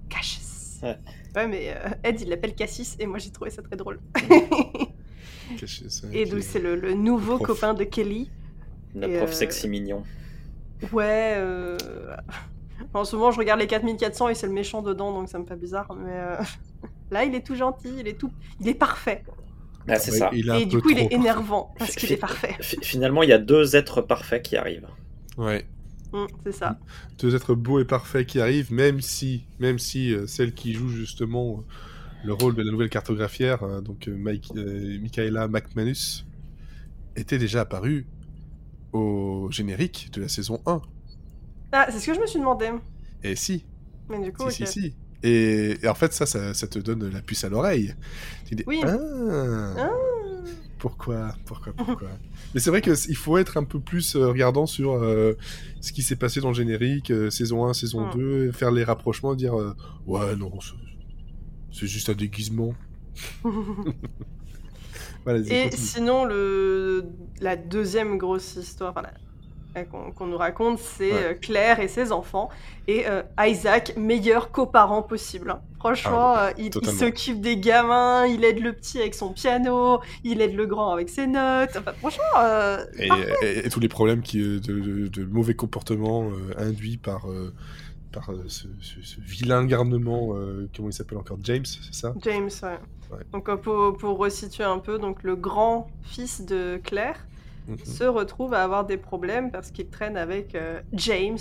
Cassius. 0.10 0.80
Ouais. 0.84 0.98
Ouais, 1.36 1.48
mais 1.48 1.76
euh, 1.76 1.90
Ed, 2.04 2.22
il 2.22 2.30
l'appelle 2.30 2.56
Cassis, 2.56 2.96
et 3.00 3.06
moi 3.06 3.20
j'ai 3.20 3.30
trouvé 3.32 3.50
ça 3.50 3.62
très 3.62 3.76
drôle. 3.76 4.00
Caché, 5.60 5.90
ça, 5.90 6.08
et 6.14 6.26
donc, 6.26 6.42
c'est 6.44 6.60
le, 6.60 6.76
le 6.76 6.94
nouveau 6.94 7.38
copain 7.40 7.74
de 7.74 7.84
Kelly. 7.84 8.30
Le 8.96 9.10
Et, 9.10 9.18
prof 9.18 9.30
euh, 9.30 9.34
sexy 9.34 9.68
mignon. 9.68 10.04
Ouais. 10.92 11.34
euh, 11.38 11.78
En 12.94 13.04
ce 13.04 13.16
moment, 13.18 13.32
je 13.32 13.40
regarde 13.40 13.60
les 13.60 13.68
4400 13.68 14.30
et 14.30 14.36
c'est 14.36 14.48
le 14.48 14.54
méchant 14.54 14.82
dedans, 14.82 15.12
donc 15.12 15.28
ça 15.28 15.38
me 15.38 15.46
fait 15.46 15.58
bizarre. 15.58 15.94
Mais 15.96 16.14
euh, 16.14 16.38
là, 17.12 17.26
il 17.26 17.36
est 17.36 17.46
tout 17.46 17.56
gentil, 17.56 17.90
il 18.00 18.08
est 18.08 18.18
tout, 18.18 18.32
il 18.62 18.68
est 18.70 18.74
parfait. 18.74 19.24
Ah, 19.88 20.00
c'est 20.00 20.12
Ouais, 20.12 20.18
ça. 20.20 20.30
il 20.34 20.50
a 20.50 20.54
un 20.54 20.58
Et 20.60 20.66
du 20.66 20.82
coup, 20.82 20.90
il 20.92 21.00
est 21.00 21.12
énervant 21.12 21.74
parce 21.78 21.96
qu'il 21.96 22.12
est 22.12 22.18
parfait. 22.18 22.56
Fi- 22.62 22.78
Finalement, 22.82 23.22
il 23.24 23.30
y 23.30 23.34
a 23.34 23.38
deux 23.38 23.76
êtres 23.76 24.02
parfaits 24.02 24.44
qui 24.44 24.56
arrivent. 24.56 24.88
Ouais. 25.40 25.66
Mm, 26.14 26.26
c'est 26.46 26.52
ça. 26.52 26.80
Deux 27.20 27.36
êtres 27.36 27.56
beaux 27.56 27.80
et 27.80 27.86
parfaits 27.86 28.26
qui 28.28 28.40
arrivent, 28.40 28.72
même 28.74 29.02
si, 29.02 29.46
même 29.60 29.80
si 29.80 30.14
euh, 30.14 30.28
celle 30.28 30.54
qui 30.54 30.74
joue 30.74 30.90
justement 30.90 31.60
euh, 31.60 32.26
le 32.26 32.34
rôle 32.34 32.56
de 32.56 32.62
la 32.64 32.72
nouvelle 32.72 32.90
cartographière, 32.90 33.64
euh, 33.64 33.82
donc 33.82 34.08
euh, 34.08 34.16
Mike, 34.18 34.52
Michaela 34.56 35.48
McManus, 35.48 36.26
était 37.16 37.38
déjà 37.38 37.62
apparue 37.62 38.08
au 38.94 39.50
générique 39.52 40.10
de 40.14 40.22
la 40.22 40.28
saison 40.28 40.62
1. 40.66 40.82
Ah, 41.72 41.88
c'est 41.92 42.00
ce 42.00 42.06
que 42.08 42.14
je 42.16 42.20
me 42.20 42.28
suis 42.28 42.40
demandé. 42.40 42.72
Et 43.24 43.36
si, 43.36 43.66
Mais 44.10 44.20
du 44.20 44.34
coup, 44.34 44.50
si, 44.50 44.64
ok. 44.64 44.68
si, 44.70 44.82
si. 44.82 44.96
Et, 45.22 45.78
et 45.84 45.88
en 45.88 45.96
fait, 45.96 46.14
ça, 46.14 46.26
ça, 46.26 46.54
ça 46.54 46.68
te 46.68 46.80
donne 46.80 47.10
la 47.10 47.22
puce 47.22 47.44
à 47.44 47.50
l'oreille. 47.50 47.94
Tu 48.48 48.56
dis, 48.56 48.64
Oui. 48.66 48.82
ah, 48.84 48.98
Ah. 49.78 49.90
Pourquoi, 50.80 51.36
pourquoi, 51.46 51.74
pourquoi. 51.74 52.10
Mais 52.54 52.60
c'est 52.60 52.70
vrai 52.72 52.82
qu'il 52.82 53.16
faut 53.16 53.38
être 53.38 53.58
un 53.58 53.64
peu 53.66 53.80
plus 53.80 54.16
euh, 54.16 54.28
regardant 54.30 54.66
sur 54.66 54.94
euh, 54.94 55.34
ce 55.82 55.92
qui 55.94 56.02
s'est 56.02 56.16
passé 56.16 56.42
dans 56.42 56.48
le 56.50 56.54
générique, 56.56 57.12
euh, 57.12 57.30
saison 57.30 57.66
1, 57.68 57.74
saison 57.74 58.08
Mm. 58.08 58.16
2, 58.18 58.48
et 58.48 58.52
faire 58.52 58.72
les 58.72 58.84
rapprochements, 58.84 59.36
dire 59.36 59.60
euh, 59.60 59.76
ouais, 60.08 60.36
non, 60.36 60.52
c'est- 61.72 61.86
juste 61.88 62.10
un 62.10 62.14
déguisement. 62.14 62.74
Voilà, 65.26 65.40
Et 65.40 65.64
continue. 65.66 65.72
sinon, 65.86 66.26
le... 66.26 67.06
la 67.42 67.56
deuxième 67.58 68.18
grosse 68.18 68.56
histoire 68.56 68.92
enfin, 68.92 69.02
la- 69.02 69.14
qu'on 69.86 70.12
qu'on 70.12 70.28
nous 70.28 70.38
raconte, 70.38 70.80
c'est 70.80 71.12
Ouais. 71.12 71.24
euh, 71.24 71.34
Claire 71.34 71.80
et 71.80 71.88
ses 71.88 72.12
enfants. 72.12 72.50
Et 72.88 73.08
euh, 73.08 73.22
Isaac, 73.40 73.94
meilleur 73.98 74.52
coparent 74.52 75.04
possible. 75.04 75.52
hein. 75.52 75.62
Franchement, 75.80 76.36
euh, 76.38 76.50
il, 76.58 76.72
il 76.82 76.90
s'occupe 76.90 77.40
des 77.40 77.56
gamins, 77.58 78.26
il 78.26 78.44
aide 78.44 78.60
le 78.60 78.74
petit 78.74 79.00
avec 79.00 79.16
son 79.16 79.32
piano, 79.32 80.00
il 80.26 80.42
aide 80.42 80.56
le 80.56 80.66
grand 80.66 80.92
avec 80.92 81.08
ses 81.10 81.26
notes. 81.28 81.70
Enfin, 81.78 81.94
franchement, 82.00 82.24
euh, 82.40 82.84
Et, 82.98 83.08
parfait. 83.08 83.36
et- 83.42 83.66
et 83.66 83.70
tous 83.70 83.80
les 83.80 83.88
problèmes 83.88 84.22
qui, 84.22 84.42
euh, 84.42 84.60
de, 84.60 84.80
de- 84.80 85.08
de 85.08 85.24
mauvais 85.26 85.54
comportement 85.54 86.30
euh, 86.32 86.54
induits 86.58 86.98
par, 86.98 87.30
euh, 87.30 87.54
par 88.12 88.32
euh, 88.32 88.44
ce, 88.48 88.68
ce- 88.82 89.02
ce 89.02 89.22
vilain 89.22 89.64
garnement, 89.66 90.32
euh, 90.36 90.68
comment 90.76 90.90
il 90.90 90.94
s'appelle 90.94 91.18
encore 91.20 91.38
James, 91.44 91.66
c'est 91.66 91.94
ça? 91.94 92.14
James, 92.24 92.50
ouais. 92.64 92.80
Ouais. 93.12 93.24
Donc 93.32 93.48
euh, 93.50 93.56
pour, 93.56 93.98
pour 93.98 94.18
resituer 94.18 94.64
un 94.66 94.80
peu, 94.80 95.00
donc 95.00 95.24
le 95.24 95.36
grand 95.36 95.88
fils 96.04 96.46
de 96.46 96.80
Claire 96.84 97.26
Mhm. 97.70 97.86
se 97.86 98.04
retrouve 98.04 98.54
à 98.54 98.64
avoir 98.64 98.86
des 98.86 98.98
problèmes 98.98 99.52
parce 99.52 99.72
qu'il 99.72 99.90
traîne 99.90 100.18
avec 100.18 100.56
euh, 100.56 100.82
James, 100.94 101.38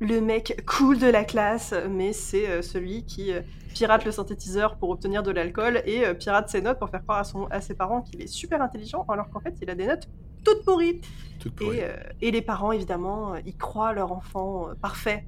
le 0.00 0.20
mec 0.20 0.62
cool 0.66 0.98
de 0.98 1.06
la 1.06 1.24
classe, 1.24 1.74
mais 1.90 2.12
c'est 2.12 2.48
euh, 2.48 2.62
celui 2.62 3.04
qui 3.04 3.32
euh, 3.32 3.40
pirate 3.74 4.04
le 4.04 4.12
synthétiseur 4.12 4.76
pour 4.76 4.90
obtenir 4.90 5.22
de 5.22 5.30
l'alcool 5.30 5.82
et 5.84 6.04
pirate 6.14 6.48
ses 6.48 6.60
notes 6.60 6.78
pour 6.78 6.90
faire 6.90 7.02
croire 7.02 7.18
à, 7.18 7.24
son, 7.24 7.46
à 7.46 7.60
ses 7.60 7.74
parents 7.74 8.02
qu'il 8.02 8.22
est 8.22 8.28
super 8.28 8.62
intelligent 8.62 9.04
alors 9.08 9.28
qu'en 9.30 9.40
fait 9.40 9.54
il 9.62 9.68
a 9.68 9.74
des 9.74 9.86
notes 9.86 10.08
toutes 10.44 10.64
pourries. 10.64 11.00
Et, 11.62 11.82
et 12.20 12.30
les 12.30 12.42
parents, 12.42 12.70
évidemment, 12.70 13.34
ils 13.46 13.56
croient 13.56 13.94
leur 13.94 14.12
enfant 14.12 14.68
parfait. 14.80 15.24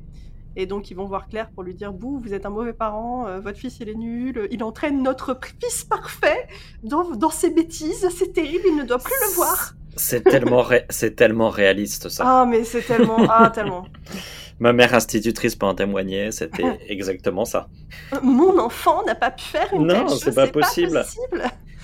Et 0.57 0.65
donc, 0.65 0.91
ils 0.91 0.95
vont 0.95 1.05
voir 1.05 1.29
Claire 1.29 1.51
pour 1.51 1.63
lui 1.63 1.75
dire 1.75 1.93
Bouh, 1.93 2.19
vous 2.19 2.33
êtes 2.33 2.47
un 2.47 2.51
mauvais 2.51 2.73
parent, 2.73 3.27
euh, 3.27 3.41
votre 3.41 3.59
fils, 3.59 3.79
il 3.81 3.91
est 3.91 3.95
nul, 3.95 4.49
il 4.51 4.65
entraîne 4.65 5.03
notre 5.03 5.39
fils 5.61 5.85
parfait 5.85 6.49
dans, 6.83 7.11
dans 7.11 7.31
ses 7.31 7.51
bêtises, 7.51 8.09
c'est 8.09 8.33
terrible, 8.33 8.65
il 8.67 8.77
ne 8.77 8.83
doit 8.83 8.99
plus 8.99 9.15
le 9.29 9.35
voir. 9.35 9.75
C'est 9.97 10.23
tellement, 10.25 10.63
ré- 10.63 10.85
c'est 10.91 11.17
tellement 11.17 11.49
réaliste, 11.51 12.09
ça. 12.11 12.25
Ah, 12.27 12.47
mais 12.47 12.65
c'est 12.65 12.83
tellement. 12.83 13.17
Ah, 13.29 13.51
tellement. 13.55 13.87
Ma 14.59 14.73
mère 14.73 14.95
institutrice 14.95 15.55
peut 15.57 15.67
en 15.67 15.75
témoigner, 15.75 16.31
c'était 16.33 16.79
exactement 16.89 17.45
ça. 17.45 17.69
Euh, 18.13 18.19
Mon 18.23 18.59
enfant 18.59 19.05
n'a 19.05 19.15
pas 19.15 19.31
pu 19.31 19.45
faire 19.45 19.69
une 19.73 19.87
Non, 19.87 19.95
telle 19.95 20.09
chose, 20.09 20.21
c'est 20.23 20.35
pas 20.35 20.47
possible. 20.49 20.93
possible. 21.03 21.43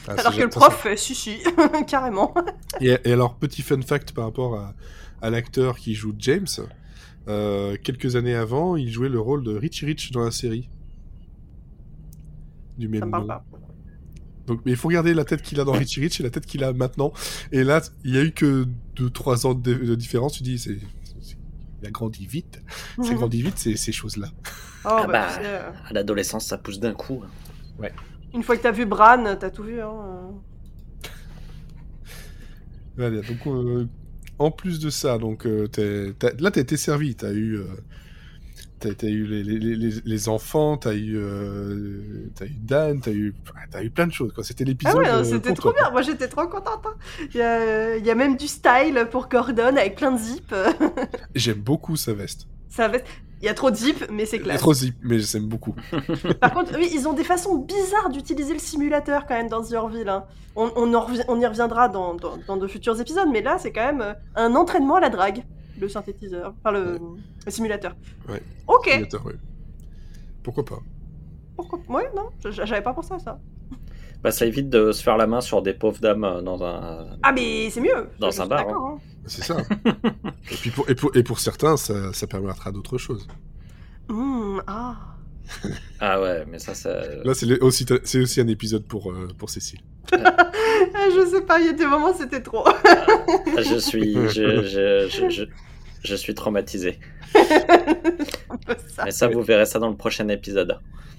Ah, 0.08 0.14
Alors 0.18 0.34
que 0.34 0.40
le 0.42 0.48
prof, 0.48 0.74
fait 0.82 0.96
si, 0.96 1.14
si, 1.14 1.38
carrément. 1.86 2.34
Et, 2.80 2.96
et 3.04 3.12
alors, 3.12 3.34
petit 3.36 3.62
fun 3.62 3.80
fact 3.82 4.12
par 4.12 4.24
rapport 4.24 4.56
à, 4.56 4.74
à 5.20 5.30
l'acteur 5.30 5.78
qui 5.78 5.94
joue 5.94 6.12
James, 6.18 6.46
euh, 7.28 7.76
quelques 7.82 8.16
années 8.16 8.34
avant, 8.34 8.76
il 8.76 8.90
jouait 8.90 9.08
le 9.10 9.20
rôle 9.20 9.44
de 9.44 9.54
Richie 9.56 9.86
Rich 9.86 10.10
dans 10.12 10.24
la 10.24 10.30
série. 10.32 10.68
Du 12.78 12.88
même 12.88 13.00
Ça 13.00 13.06
me 13.06 13.10
parle 13.10 13.22
nom. 13.22 13.28
pas. 13.28 13.44
Donc, 14.52 14.60
mais 14.64 14.72
il 14.72 14.76
faut 14.76 14.88
regarder 14.88 15.14
la 15.14 15.24
tête 15.24 15.42
qu'il 15.42 15.58
a 15.60 15.64
dans 15.64 15.72
Richie 15.72 16.00
Rich 16.00 16.20
et 16.20 16.22
la 16.22 16.30
tête 16.30 16.46
qu'il 16.46 16.62
a 16.64 16.72
maintenant. 16.72 17.12
Et 17.52 17.64
là, 17.64 17.80
il 18.04 18.14
y 18.14 18.18
a 18.18 18.22
eu 18.24 18.32
que 18.32 18.66
2-3 18.96 19.46
ans 19.46 19.54
de, 19.54 19.74
de 19.74 19.94
différence. 19.94 20.34
Tu 20.34 20.42
dis, 20.42 20.58
c'est, 20.58 20.78
c'est- 21.20 21.36
il 21.82 21.88
a 21.88 21.90
grandi 21.90 22.26
vite. 22.26 22.62
C'est 23.02 23.14
grandi 23.14 23.42
vite, 23.42 23.58
ces, 23.58 23.76
ces 23.76 23.92
choses-là. 23.92 24.28
Oh, 24.84 24.88
Ah 24.88 25.06
bah, 25.06 25.12
bah. 25.12 25.26
tu 25.28 25.34
sais, 25.42 25.48
euh, 25.48 25.70
À 25.88 25.92
l'adolescence, 25.92 26.46
ça 26.46 26.58
pousse 26.58 26.78
d'un 26.80 26.92
coup. 26.94 27.22
hein. 27.80 27.88
une 28.34 28.42
fois 28.42 28.56
que 28.56 28.62
t'as 28.62 28.70
vu 28.72 28.86
Bran, 28.86 29.36
t'as 29.38 29.50
tout 29.50 29.64
vu. 29.64 29.80
Hein. 29.80 30.30
Voilà, 32.96 33.22
donc, 33.22 33.46
euh, 33.46 33.86
en 34.38 34.50
plus 34.50 34.78
de 34.80 34.90
ça, 34.90 35.18
donc, 35.18 35.46
euh, 35.46 35.66
t'es- 35.66 36.12
t'as- 36.18 36.32
là, 36.38 36.50
t'as 36.50 36.60
été 36.60 36.76
servi. 36.76 37.14
T'as 37.14 37.32
eu, 37.32 37.56
euh, 37.56 37.64
t'as, 38.94 39.06
eu 39.06 39.24
les, 39.26 39.42
les, 39.42 39.58
les, 39.76 39.90
les 40.04 40.28
enfants, 40.28 40.76
t'as 40.76 40.94
eu, 40.94 41.16
euh, 41.16 42.00
t'as 42.34 42.46
eu 42.46 42.54
Dan, 42.60 43.00
t'as 43.00 43.10
eu, 43.12 43.34
eu 43.82 43.90
plein 43.90 44.06
de 44.06 44.12
choses. 44.12 44.32
C'était 44.42 44.64
Ah 44.64 44.68
l'épisode. 44.68 44.96
ouais, 44.98 45.08
euh, 45.08 45.24
c'était 45.24 45.54
trop 45.54 45.72
bien. 45.72 45.90
Moi, 45.90 46.02
j'étais 46.02 46.28
trop 46.28 46.46
contente. 46.46 46.84
hein. 46.86 46.94
Il 47.34 47.38
y, 47.38 47.42
a, 47.42 47.96
il 47.96 48.04
y 48.06 48.10
a 48.10 48.14
même 48.14 48.36
du 48.36 48.46
style 48.48 49.06
pour 49.10 49.28
Gordon 49.28 49.76
avec 49.76 49.96
plein 49.96 50.12
de 50.12 50.18
zip. 50.18 50.48
quoi. 50.48 50.72
J'aime 51.34 51.60
beaucoup 51.60 51.96
sa 51.96 52.12
veste. 52.12 52.46
Ça 52.68 52.88
va... 52.88 52.98
Il 53.40 53.46
y 53.46 53.48
a 53.48 53.54
trop 53.54 53.72
de 53.72 53.76
zip, 53.76 54.04
mais 54.08 54.24
c'est 54.24 54.36
est 54.36 54.40
classe. 54.40 54.60
trop 54.60 54.72
zip, 54.72 54.94
mais 55.02 55.18
j'aime 55.18 55.46
beaucoup. 55.46 55.74
Par 56.40 56.52
contre, 56.54 56.74
oui, 56.78 56.88
ils 56.94 57.08
ont 57.08 57.12
des 57.12 57.24
façons 57.24 57.56
bizarres 57.58 58.08
d'utiliser 58.10 58.52
le 58.52 58.60
simulateur 58.60 59.26
quand 59.26 59.34
même 59.34 59.48
dans 59.48 59.64
Zurville. 59.64 60.08
Hein. 60.08 60.22
On, 60.54 60.70
on, 60.76 60.94
en 60.94 61.00
revi- 61.04 61.24
on 61.26 61.40
y 61.40 61.46
reviendra 61.46 61.88
dans, 61.88 62.14
dans, 62.14 62.38
dans 62.46 62.56
de 62.56 62.68
futurs 62.68 63.00
épisodes, 63.00 63.26
mais 63.32 63.42
là, 63.42 63.56
c'est 63.58 63.72
quand 63.72 63.84
même 63.84 64.00
euh, 64.00 64.12
un 64.36 64.54
entraînement 64.54 64.94
à 64.94 65.00
la 65.00 65.08
drague, 65.08 65.42
le 65.78 65.88
synthétiseur, 65.88 66.54
enfin 66.58 66.72
le, 66.72 66.98
le 67.44 67.50
simulateur. 67.50 67.96
Ouais. 68.28 68.42
Ok. 68.66 68.88
Simulateur, 68.88 69.26
ouais. 69.26 69.36
Pourquoi 70.42 70.64
pas? 70.64 70.80
Pourquoi... 71.56 71.80
Ouais, 71.88 72.10
non, 72.16 72.30
j'avais 72.50 72.82
pas 72.82 72.94
pensé 72.94 73.14
à 73.14 73.18
ça. 73.18 73.40
Bah, 74.22 74.30
ça 74.30 74.46
évite 74.46 74.70
de 74.70 74.92
se 74.92 75.02
faire 75.02 75.16
la 75.16 75.26
main 75.26 75.40
sur 75.40 75.62
des 75.62 75.74
pauvres 75.74 76.00
dames 76.00 76.24
euh, 76.24 76.42
dans 76.42 76.62
un. 76.62 77.18
Ah, 77.22 77.32
mais 77.32 77.70
c'est 77.70 77.80
mieux. 77.80 78.08
Dans 78.20 78.40
un 78.40 78.46
bar, 78.46 78.64
d'accord, 78.64 78.86
hein. 78.86 78.98
C'est 79.26 79.42
ça. 79.42 79.56
et 80.50 80.54
puis 80.54 80.70
pour, 80.70 80.88
et 80.88 80.94
pour, 80.94 81.16
et 81.16 81.22
pour 81.22 81.40
certains, 81.40 81.76
ça, 81.76 82.12
ça 82.12 82.26
permettra 82.26 82.70
d'autres 82.70 82.98
choses. 82.98 83.26
Mmh, 84.08 84.60
ah. 84.66 84.96
Ah 86.00 86.20
ouais, 86.20 86.44
mais 86.50 86.58
ça, 86.58 86.74
ça. 86.74 87.02
Là, 87.24 87.34
c'est 87.34 87.60
aussi, 87.60 87.86
c'est 88.04 88.20
aussi 88.20 88.40
un 88.40 88.48
épisode 88.48 88.84
pour, 88.84 89.10
euh, 89.10 89.28
pour 89.38 89.50
Cécile. 89.50 89.80
Ah, 90.12 90.52
Je 91.14 91.26
sais 91.30 91.42
pas, 91.42 91.60
il 91.60 91.66
y 91.66 91.68
a 91.68 91.72
des 91.72 91.86
moments, 91.86 92.14
c'était 92.14 92.42
trop. 92.42 92.64
Je 93.58 93.78
suis, 93.78 94.14
je, 94.28 94.62
je, 94.62 95.08
je, 95.08 95.28
je, 95.30 95.42
je 96.02 96.14
suis 96.14 96.34
traumatisé. 96.34 96.98
Ça. 98.88 99.04
Mais 99.04 99.10
ça, 99.10 99.28
vous 99.28 99.42
verrez 99.42 99.66
ça 99.66 99.78
dans 99.78 99.88
le 99.90 99.96
prochain 99.96 100.28
épisode. 100.28 100.78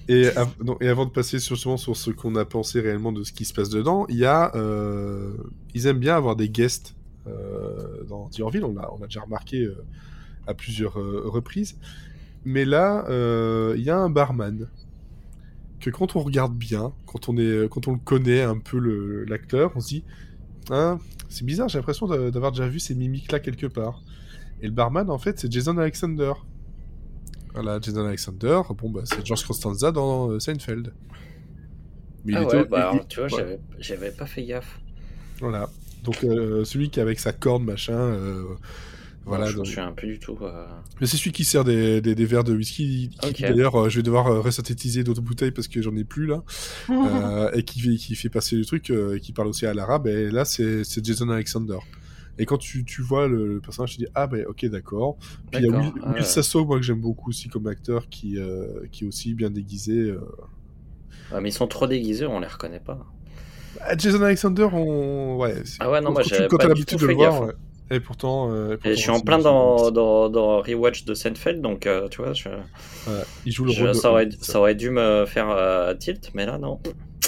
Et, 0.09 0.27
av- 0.35 0.53
non, 0.63 0.77
et 0.81 0.89
avant 0.89 1.05
de 1.05 1.11
passer 1.11 1.39
sur, 1.39 1.55
justement 1.55 1.77
sur 1.77 1.95
ce 1.95 2.11
qu'on 2.11 2.35
a 2.35 2.43
pensé 2.45 2.81
réellement 2.81 3.11
de 3.13 3.23
ce 3.23 3.31
qui 3.31 3.45
se 3.45 3.53
passe 3.53 3.69
dedans, 3.69 4.05
il 4.09 4.17
y 4.17 4.25
a, 4.25 4.51
euh, 4.55 5.31
ils 5.73 5.87
aiment 5.87 5.99
bien 5.99 6.15
avoir 6.15 6.35
des 6.35 6.49
guests 6.49 6.93
euh, 7.27 8.03
dans 8.09 8.27
Diorville. 8.27 8.65
On 8.65 8.73
l'a, 8.73 8.91
on 8.93 9.01
a 9.01 9.05
déjà 9.07 9.21
remarqué 9.21 9.61
euh, 9.63 9.77
à 10.45 10.53
plusieurs 10.53 10.99
euh, 10.99 11.21
reprises. 11.25 11.77
Mais 12.45 12.65
là, 12.65 13.05
euh, 13.09 13.73
il 13.77 13.83
y 13.83 13.89
a 13.89 13.97
un 13.97 14.09
barman 14.09 14.67
que 15.79 15.89
quand 15.89 16.15
on 16.15 16.19
regarde 16.21 16.55
bien, 16.55 16.93
quand 17.05 17.29
on 17.29 17.38
est, 17.38 17.69
quand 17.69 17.88
on 17.88 17.93
le 17.93 18.00
connaît 18.00 18.41
un 18.41 18.57
peu 18.57 18.77
l'acteur, 19.27 19.71
on 19.75 19.79
se 19.79 19.88
dit, 19.88 20.03
Hein, 20.69 20.97
c'est 21.27 21.43
bizarre, 21.45 21.67
j'ai 21.67 21.77
l'impression 21.77 22.07
d'a- 22.07 22.31
d'avoir 22.31 22.53
déjà 22.53 22.65
vu 22.69 22.79
ces 22.79 22.95
mimiques 22.95 23.33
là 23.33 23.41
quelque 23.41 23.67
part. 23.67 24.01
Et 24.62 24.65
le 24.67 24.71
barman, 24.71 25.09
en 25.09 25.17
fait, 25.17 25.38
c'est 25.38 25.51
Jason 25.51 25.77
Alexander. 25.77 26.31
Voilà, 27.53 27.79
Jason 27.81 28.05
Alexander, 28.05 28.62
bon, 28.77 28.89
bah, 28.89 29.01
c'est 29.03 29.25
George 29.25 29.45
Costanza 29.45 29.91
dans 29.91 30.29
euh, 30.31 30.39
Seinfeld. 30.39 30.93
Mais 32.23 32.33
Ah 32.38 32.43
était- 32.43 32.55
ouais, 32.55 32.65
bah, 32.65 32.77
il- 32.77 32.95
alors, 32.95 33.07
tu 33.09 33.19
vois, 33.19 33.25
ouais, 33.43 33.59
j'avais- 33.79 34.12
pas 34.12 34.25
fait 34.25 34.45
gaffe. 34.45 34.79
Voilà. 35.41 35.69
Donc, 36.05 36.23
euh, 36.23 36.63
celui 36.63 36.89
qui 36.89 37.01
avec 37.01 37.19
sa 37.19 37.33
corne, 37.33 37.65
machin. 37.65 37.93
Voilà. 39.25 39.45
je 39.47 39.51
me 39.53 39.57
donc- 39.57 39.67
souviens 39.67 39.91
plus 39.91 40.07
du 40.07 40.19
tout. 40.19 40.37
euh. 40.41 40.65
Mais 40.99 41.07
c'est 41.07 41.17
celui 41.17 41.31
qui 41.31 41.43
sert 41.43 41.63
des, 41.63 42.01
des, 42.01 42.15
des 42.15 42.25
verres 42.25 42.43
de 42.43 42.53
whisky. 42.55 43.09
Qui, 43.21 43.27
Ok. 43.29 43.41
D'ailleurs, 43.41 43.75
euh, 43.75 43.89
je 43.89 43.97
vais 43.97 44.03
devoir 44.03 44.27
euh, 44.27 44.39
resynthétiser 44.41 45.03
d'autres 45.03 45.21
bouteilles 45.21 45.51
parce 45.51 45.67
que 45.67 45.81
j'en 45.81 45.95
ai 45.95 46.03
plus 46.03 46.25
là. 46.25 46.43
euh, 46.89 47.51
et 47.53 47.63
qui, 47.63 47.79
fait- 47.81 47.95
qui 47.95 48.15
fait 48.15 48.29
passer 48.29 48.55
le 48.55 48.65
truc, 48.65 48.89
euh, 48.89 49.17
qui 49.19 49.31
parle 49.33 49.47
aussi 49.47 49.65
à 49.65 49.73
l'arabe. 49.73 50.07
Et 50.07 50.29
là, 50.31 50.45
c'est 50.45 50.83
Jason 51.03 51.29
Alexander. 51.29 51.77
Et 52.39 52.45
quand 52.45 52.57
tu, 52.57 52.83
tu 52.83 53.01
vois 53.03 53.27
le, 53.27 53.53
le 53.55 53.59
personnage, 53.61 53.91
tu 53.91 53.97
dis 53.99 54.07
Ah, 54.15 54.25
bah, 54.27 54.37
ok, 54.47 54.65
d'accord. 54.65 55.17
Puis 55.51 55.61
il 55.61 55.65
y 55.69 55.73
a 55.73 55.77
Will, 55.77 55.91
ah 56.03 56.13
Will. 56.13 56.25
Sasso, 56.25 56.65
moi, 56.65 56.77
que 56.77 56.83
j'aime 56.83 56.99
beaucoup 56.99 57.29
aussi 57.29 57.47
comme 57.47 57.67
acteur, 57.67 58.09
qui, 58.09 58.39
euh, 58.39 58.87
qui 58.91 59.03
est 59.03 59.07
aussi 59.07 59.35
bien 59.35 59.51
déguisé. 59.51 59.99
euh. 59.99 60.19
Ouais, 61.31 61.41
mais 61.41 61.49
ils 61.49 61.53
sont 61.53 61.67
trop 61.67 61.85
déguisés, 61.87 62.25
on 62.25 62.39
les 62.39 62.47
reconnaît 62.47 62.79
pas. 62.79 63.05
Ah, 63.81 63.95
Jason 63.97 64.21
Alexander, 64.21 64.67
on. 64.73 65.37
Ouais. 65.37 65.61
Ah 65.79 65.91
ouais, 65.91 65.99
non, 66.01 66.07
quand, 66.07 66.13
moi, 66.13 66.23
j'avais 66.23 66.47
quand 66.47 66.57
t'as 66.57 66.67
l'habitude 66.69 66.99
de 66.99 67.05
le 67.05 67.13
voir. 67.13 67.31
gaffe. 67.33 67.47
ouais. 67.49 67.53
Et 67.91 67.99
pourtant. 67.99 68.51
euh, 68.51 68.69
et 68.69 68.73
Et 68.73 68.77
pourtant, 68.77 68.89
je 68.91 68.95
suis 69.01 69.09
en 69.11 69.19
plein 69.19 69.37
dans, 69.39 69.91
dans, 69.91 70.29
dans 70.29 70.61
Rewatch 70.61 71.05
de 71.05 71.13
Seinfeld, 71.13 71.61
donc 71.61 71.85
euh, 71.85 72.07
tu 72.09 72.21
vois, 72.21 72.33
je, 72.33 72.49
Voilà, 73.05 73.23
il 73.45 73.51
joue 73.51 73.65
le 73.65 73.71
je- 73.71 73.79
rôle 73.83 73.89
de. 73.89 73.93
ça, 73.93 74.11
aurait, 74.11 74.29
ça 74.41 74.59
aurait 74.59 74.75
dû 74.75 74.89
me 74.89 75.25
faire 75.27 75.49
euh, 75.49 75.93
tilt, 75.93 76.31
mais 76.33 76.45
là, 76.45 76.57
non. 76.57 76.79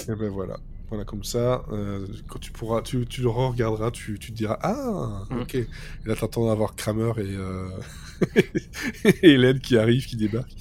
Et 0.08 0.16
ben 0.16 0.30
voilà. 0.30 0.58
Voilà, 0.90 1.04
comme 1.04 1.24
ça, 1.24 1.64
quand 2.28 2.38
tu 2.40 2.52
pourras, 2.52 2.84
tu, 2.84 3.08
tu 3.08 3.22
le 3.22 3.28
re-regarderas, 3.30 3.90
tu, 3.90 4.20
tu 4.20 4.32
te 4.32 4.38
diras 4.38 4.60
Ah, 4.62 5.24
Mm. 5.32 5.42
ok. 5.42 5.56
Et 5.56 5.68
là, 6.06 6.16
t'attends 6.16 6.46
d'avoir 6.48 6.76
Kramer 6.76 7.12
et, 7.18 7.36
et 9.24 9.32
Hélène 9.32 9.60
qui 9.60 9.78
arrivent, 9.78 10.06
qui 10.06 10.16
débarquent. 10.16 10.56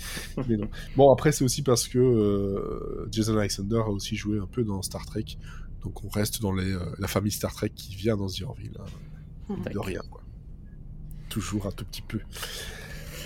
Mais 0.49 0.57
non. 0.57 0.69
Bon, 0.97 1.13
après, 1.13 1.31
c'est 1.31 1.45
aussi 1.45 1.61
parce 1.63 1.87
que 1.89 3.07
Jason 3.11 3.37
Alexander 3.37 3.77
a 3.85 3.91
aussi 3.91 4.17
joué 4.17 4.39
un 4.39 4.47
peu 4.47 4.65
dans 4.65 4.81
Star 4.83 5.05
Trek. 5.07 5.25
Donc, 5.85 6.03
on 6.05 6.09
reste 6.09 6.41
dans 6.41 6.53
les, 6.53 6.75
la 6.99 7.07
famille 7.07 7.31
Star 7.33 7.53
Trek 7.55 7.71
qui 7.77 7.95
vient 7.95 8.17
dans 8.17 8.27
The 8.27 8.43
Orville. 8.43 8.73
hein. 8.81 8.85
De 9.49 9.79
rien, 9.79 10.01
quoi. 10.11 10.21
Toujours 11.29 11.67
un 11.67 11.71
tout 11.73 11.85
petit 11.85 12.03
peu. 12.03 12.21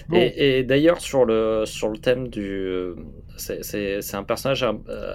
Bon. 0.08 0.16
Et, 0.16 0.58
et 0.58 0.64
d'ailleurs, 0.64 1.00
sur 1.00 1.25
le, 1.25 1.64
sur 1.66 1.88
le 1.88 1.98
thème 1.98 2.28
du. 2.28 2.92
C'est 3.37 4.14
un 4.14 4.25
personnage 4.25 4.64
euh, 4.64 5.14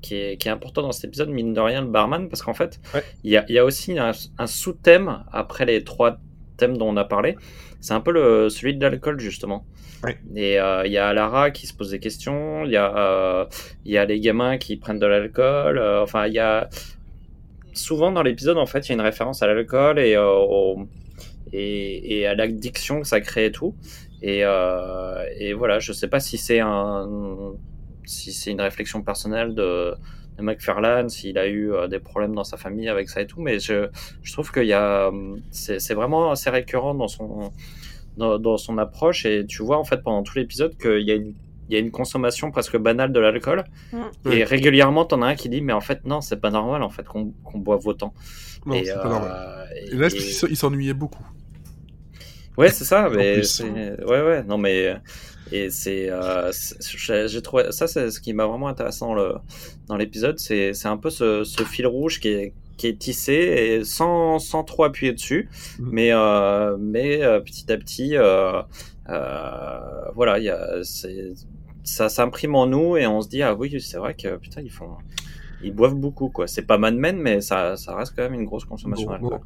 qui, 0.00 0.14
est, 0.14 0.36
qui 0.36 0.48
est 0.48 0.50
important 0.50 0.82
dans 0.82 0.92
cet 0.92 1.04
épisode, 1.06 1.28
mine 1.30 1.52
de 1.52 1.60
rien, 1.60 1.80
le 1.82 1.88
barman, 1.88 2.28
parce 2.28 2.42
qu'en 2.42 2.54
fait, 2.54 2.80
Ouais. 2.94 3.02
il 3.24 3.32
y, 3.32 3.36
a, 3.36 3.44
il 3.48 3.54
y 3.54 3.58
a 3.58 3.64
aussi 3.64 3.98
un, 3.98 4.12
un 4.38 4.46
sous-thème 4.46 5.24
après 5.32 5.64
les 5.66 5.82
trois 5.84 6.18
thèmes 6.56 6.76
dont 6.78 6.88
on 6.88 6.96
a 6.96 7.04
parlé. 7.04 7.36
C'est 7.80 7.94
un 7.94 8.00
peu 8.00 8.12
le, 8.12 8.48
celui 8.48 8.74
de 8.76 8.80
l'alcool, 8.84 9.18
justement. 9.20 9.66
Ouais. 10.04 10.16
Et 10.36 10.60
euh, 10.60 10.86
il 10.86 10.92
y 10.92 10.98
a 10.98 11.12
Lara 11.12 11.50
qui 11.50 11.66
se 11.66 11.74
pose 11.74 11.90
des 11.90 11.98
questions, 11.98 12.64
il 12.64 12.70
y, 12.70 12.76
a, 12.76 12.96
euh, 12.96 13.44
y 13.84 13.96
a 13.98 14.04
les 14.04 14.20
gamins 14.20 14.56
qui 14.56 14.76
prennent 14.76 15.00
de 15.00 15.06
l'alcool, 15.06 15.78
euh, 15.78 16.02
enfin, 16.02 16.26
il 16.28 16.34
y 16.34 16.38
a. 16.38 16.68
Souvent 17.78 18.10
dans 18.10 18.22
l'épisode, 18.22 18.58
en 18.58 18.66
fait, 18.66 18.80
il 18.80 18.88
y 18.88 18.92
a 18.92 18.94
une 18.96 19.00
référence 19.00 19.40
à 19.40 19.46
l'alcool 19.46 20.00
et, 20.00 20.16
euh, 20.16 20.74
à 22.28 22.34
l'addiction 22.34 23.00
que 23.00 23.06
ça 23.06 23.20
crée 23.20 23.46
et 23.46 23.52
tout. 23.52 23.76
Et, 24.20 24.40
euh, 24.42 25.54
voilà, 25.56 25.78
je 25.78 25.92
sais 25.92 26.08
pas 26.08 26.18
si 26.18 26.38
c'est 26.38 26.58
une 26.58 27.56
réflexion 28.60 29.02
personnelle 29.02 29.54
de, 29.54 29.94
de 30.38 30.42
McFarlane, 30.42 31.08
s'il 31.08 31.38
a 31.38 31.46
eu 31.46 31.72
euh, 31.72 31.86
des 31.86 32.00
problèmes 32.00 32.34
dans 32.34 32.42
sa 32.42 32.56
famille 32.56 32.88
avec 32.88 33.08
ça 33.08 33.22
et 33.22 33.28
tout, 33.28 33.40
mais 33.40 33.60
je, 33.60 33.88
trouve 34.32 34.50
qu'il 34.50 34.66
y 34.66 34.72
a, 34.72 35.12
c'est, 35.52 35.94
vraiment 35.94 36.32
assez 36.32 36.50
récurrent 36.50 36.96
dans 36.96 37.06
son, 37.06 37.52
dans 38.16 38.56
son 38.56 38.76
approche 38.78 39.24
et 39.24 39.46
tu 39.46 39.62
vois 39.62 39.78
en 39.78 39.84
fait 39.84 40.02
pendant 40.02 40.24
tout 40.24 40.36
l'épisode 40.36 40.76
qu'il 40.76 41.06
y 41.06 41.12
a 41.12 41.14
une 41.14 41.36
il 41.68 41.74
y 41.74 41.76
a 41.76 41.80
une 41.80 41.90
consommation 41.90 42.50
presque 42.50 42.76
banale 42.78 43.12
de 43.12 43.20
l'alcool 43.20 43.64
Mm. 43.92 44.32
et 44.32 44.44
régulièrement 44.44 45.04
t'en 45.04 45.22
as 45.22 45.26
un 45.28 45.34
qui 45.34 45.48
dit 45.48 45.60
mais 45.60 45.72
en 45.72 45.80
fait 45.80 46.04
non 46.04 46.20
c'est 46.20 46.40
pas 46.40 46.50
normal 46.50 46.82
en 46.82 46.88
fait 46.90 47.04
qu'on 47.06 47.32
boive 47.54 47.86
autant 47.86 48.12
Non, 48.66 48.74
et, 48.74 48.84
c'est 48.84 48.94
pas 48.94 49.06
euh, 49.06 49.08
normal. 49.08 49.68
et- 49.76 49.92
Et 49.92 49.96
là, 49.96 50.06
et- 50.06 50.10
qu'il 50.10 50.50
il 50.50 50.56
s'ennuyait 50.56 50.94
beaucoup. 50.94 51.24
Ouais, 52.56 52.70
c'est 52.70 52.84
ça, 52.84 53.08
mais 53.08 53.40
ouais 54.04 54.22
ouais, 54.22 54.42
non 54.42 54.58
mais 54.58 54.96
et 55.52 55.70
c'est 55.70 56.10
euh, 56.10 56.50
j'ai 57.26 57.40
trouvé 57.42 57.70
ça 57.70 57.86
c'est 57.86 58.10
ce 58.10 58.20
qui 58.20 58.32
m'a 58.34 58.46
vraiment 58.46 58.68
intéressant 58.68 59.14
le, 59.14 59.34
dans 59.86 59.96
l'épisode, 59.96 60.38
c'est 60.38 60.74
c'est 60.74 60.88
un 60.88 60.96
peu 60.96 61.08
ce, 61.10 61.44
ce 61.44 61.62
fil 61.62 61.86
rouge 61.86 62.18
qui 62.20 62.28
est 62.28 62.52
qui 62.76 62.86
est 62.88 62.98
tissé 62.98 63.32
et 63.32 63.84
sans 63.84 64.38
sans 64.40 64.62
trop 64.64 64.84
appuyer 64.84 65.12
dessus, 65.12 65.48
Mhm. 65.78 65.88
mais 65.92 66.10
euh, 66.12 66.76
mais 66.78 67.22
euh, 67.22 67.40
petit 67.40 67.70
à 67.72 67.76
petit 67.78 68.16
euh, 68.16 68.60
euh, 69.08 69.80
voilà, 70.14 70.38
il 70.38 70.44
y 70.44 70.50
a 70.50 70.82
c'est 70.82 71.32
ça 71.88 72.08
s'imprime 72.08 72.54
en 72.54 72.66
nous 72.66 72.96
et 72.96 73.06
on 73.06 73.20
se 73.20 73.28
dit 73.28 73.42
ah 73.42 73.54
oui, 73.54 73.80
c'est 73.80 73.98
vrai 73.98 74.14
que 74.14 74.36
putain, 74.36 74.60
ils 74.62 74.70
font 74.70 74.96
ils 75.62 75.72
boivent 75.72 75.96
beaucoup 75.96 76.28
quoi. 76.28 76.46
C'est 76.46 76.62
pas 76.62 76.78
Mad 76.78 76.94
Men 76.94 77.18
mais 77.18 77.40
ça 77.40 77.76
ça 77.76 77.96
reste 77.96 78.12
quand 78.14 78.22
même 78.22 78.34
une 78.34 78.44
grosse 78.44 78.64
consommation 78.64 79.18
Bon. 79.20 79.40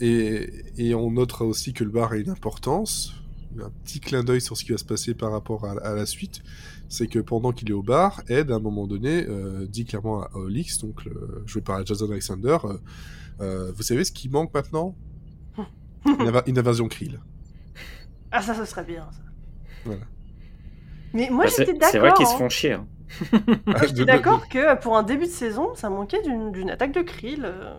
Et, 0.00 0.48
et 0.78 0.94
on 0.94 1.10
notera 1.10 1.44
aussi 1.44 1.74
que 1.74 1.84
le 1.84 1.90
bar 1.90 2.12
a 2.12 2.16
une 2.16 2.30
importance. 2.30 3.14
Un 3.60 3.70
petit 3.84 4.00
clin 4.00 4.22
d'œil 4.22 4.40
sur 4.40 4.56
ce 4.56 4.64
qui 4.64 4.72
va 4.72 4.78
se 4.78 4.84
passer 4.84 5.12
par 5.12 5.32
rapport 5.32 5.64
à, 5.66 5.72
à 5.72 5.94
la 5.94 6.06
suite. 6.06 6.42
C'est 6.88 7.06
que 7.06 7.18
pendant 7.18 7.52
qu'il 7.52 7.68
est 7.68 7.74
au 7.74 7.82
bar, 7.82 8.22
Ed, 8.28 8.50
à 8.50 8.54
un 8.54 8.60
moment 8.60 8.86
donné, 8.86 9.26
euh, 9.28 9.66
dit 9.66 9.84
clairement 9.84 10.22
à 10.22 10.30
Olix, 10.34 10.78
donc 10.78 11.04
le, 11.04 11.42
joué 11.46 11.60
par 11.60 11.84
Jason 11.84 12.10
Alexander, 12.10 12.58
euh, 12.64 12.78
euh, 13.40 13.72
vous 13.72 13.82
savez 13.82 14.04
ce 14.04 14.12
qui 14.12 14.28
manque 14.28 14.54
maintenant? 14.54 14.96
Une 16.46 16.58
invasion 16.58 16.88
Krill. 16.88 17.20
Ah, 18.30 18.40
ça, 18.40 18.54
ce 18.54 18.64
serait 18.64 18.84
bien, 18.84 19.08
ça. 19.12 19.22
Voilà. 19.84 20.02
Mais 21.12 21.28
moi, 21.30 21.44
Bah, 21.44 21.50
c'est 21.50 21.64
j'étais 21.66 21.78
d'accord. 21.78 21.88
c'est 21.90 21.98
vrai 21.98 22.12
qu'ils 22.14 22.26
se 22.26 22.36
font 22.36 22.48
chier. 22.48 22.72
hein. 22.74 22.86
Ah, 23.22 23.26
Je 23.26 23.80
de- 23.82 23.86
suis 23.86 23.92
de- 23.94 24.04
d'accord 24.04 24.48
que 24.48 24.76
pour 24.80 24.96
un 24.96 25.02
début 25.02 25.26
de 25.26 25.30
saison, 25.30 25.74
ça 25.74 25.90
manquait 25.90 26.22
d'une 26.22 26.70
attaque 26.70 26.92
de 26.92 27.02
krill. 27.02 27.44
euh. 27.44 27.74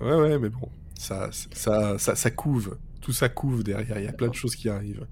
Ouais, 0.00 0.14
ouais, 0.14 0.38
mais 0.38 0.48
bon, 0.48 0.68
ça, 0.98 1.28
ça, 1.52 1.98
ça, 1.98 2.14
ça 2.16 2.30
couve. 2.30 2.76
Tout 3.00 3.12
ça 3.12 3.28
couve 3.28 3.62
derrière. 3.62 3.98
Il 3.98 4.04
y 4.04 4.08
a 4.08 4.12
plein 4.12 4.28
de 4.28 4.34
choses 4.34 4.54
qui 4.56 4.68
arrivent. 4.68 5.06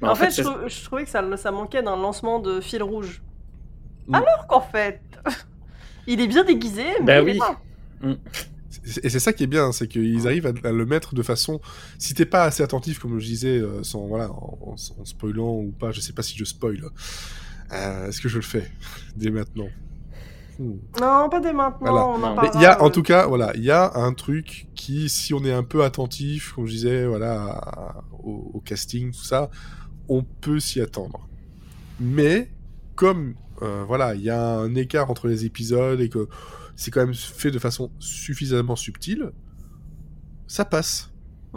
Mais 0.00 0.08
en, 0.08 0.14
fait, 0.14 0.30
je, 0.30 0.42
trou- 0.42 0.68
je 0.68 0.84
trouvais 0.84 1.04
que 1.04 1.10
ça, 1.10 1.24
ça 1.36 1.50
manquait 1.50 1.82
d'un 1.82 1.96
lancement 1.96 2.38
de 2.38 2.60
fil 2.60 2.82
rouge. 2.82 3.22
Mm. 4.08 4.14
Alors 4.14 4.46
qu'en 4.48 4.60
fait, 4.60 5.00
il 6.06 6.20
est 6.20 6.26
bien 6.28 6.44
déguisé, 6.44 6.84
mais 7.00 7.06
Bah 7.06 7.20
il 7.22 7.28
est 7.28 7.32
oui. 7.32 7.38
pas. 7.38 7.60
C'est- 8.32 8.48
Et 9.02 9.08
c'est 9.10 9.20
ça 9.20 9.32
qui 9.32 9.44
est 9.44 9.46
bien, 9.48 9.72
c'est 9.72 9.86
qu'ils 9.88 10.26
arrivent 10.26 10.46
à, 10.46 10.52
à 10.68 10.72
le 10.72 10.86
mettre 10.86 11.14
de 11.14 11.22
façon. 11.22 11.60
Si 11.98 12.14
t'es 12.14 12.26
pas 12.26 12.44
assez 12.44 12.62
attentif, 12.62 12.98
comme 12.98 13.18
je 13.18 13.26
disais, 13.26 13.58
euh, 13.58 13.82
sans 13.82 14.06
voilà, 14.06 14.30
en, 14.30 14.58
en- 14.62 15.00
en 15.00 15.04
spoilant 15.04 15.56
ou 15.56 15.72
pas, 15.78 15.92
je 15.92 16.00
sais 16.00 16.12
pas 16.12 16.22
si 16.22 16.36
je 16.38 16.44
spoil. 16.44 16.82
Euh, 17.72 18.08
Est-ce 18.08 18.20
que 18.20 18.28
je 18.28 18.36
le 18.36 18.42
fais 18.42 18.70
dès 19.16 19.30
maintenant? 19.30 19.68
Hmm. 20.58 20.76
Non, 21.00 21.28
pas 21.30 21.40
dès 21.40 21.52
maintenant. 21.52 21.78
Voilà. 21.80 22.06
on 22.06 22.22
en. 22.22 22.42
Mais 22.42 22.60
y 22.60 22.66
a, 22.66 22.82
en 22.82 22.90
tout 22.90 23.02
cas, 23.02 23.26
voilà, 23.26 23.52
il 23.56 23.62
y 23.64 23.70
a 23.70 23.92
un 23.96 24.12
truc 24.12 24.68
qui, 24.74 25.08
si 25.08 25.32
on 25.34 25.44
est 25.44 25.52
un 25.52 25.62
peu 25.64 25.82
attentif, 25.82 26.52
comme 26.52 26.66
je 26.66 26.72
disais, 26.72 27.06
voilà, 27.06 27.42
à- 27.42 28.04
au, 28.22 28.50
au 28.54 28.60
casting, 28.60 29.12
tout 29.12 29.24
ça, 29.24 29.50
on 30.08 30.22
peut 30.22 30.60
s'y 30.60 30.80
attendre. 30.80 31.28
Mais 32.00 32.50
comme, 32.94 33.34
euh, 33.62 33.84
voilà, 33.86 34.14
il 34.14 34.22
y 34.22 34.30
a 34.30 34.42
un 34.58 34.74
écart 34.74 35.10
entre 35.10 35.28
les 35.28 35.44
épisodes 35.46 36.00
et 36.00 36.08
que 36.08 36.28
c'est 36.76 36.90
quand 36.90 37.04
même 37.04 37.14
fait 37.14 37.50
de 37.50 37.58
façon 37.58 37.90
suffisamment 37.98 38.76
subtile, 38.76 39.30
ça 40.46 40.64
passe. 40.64 41.10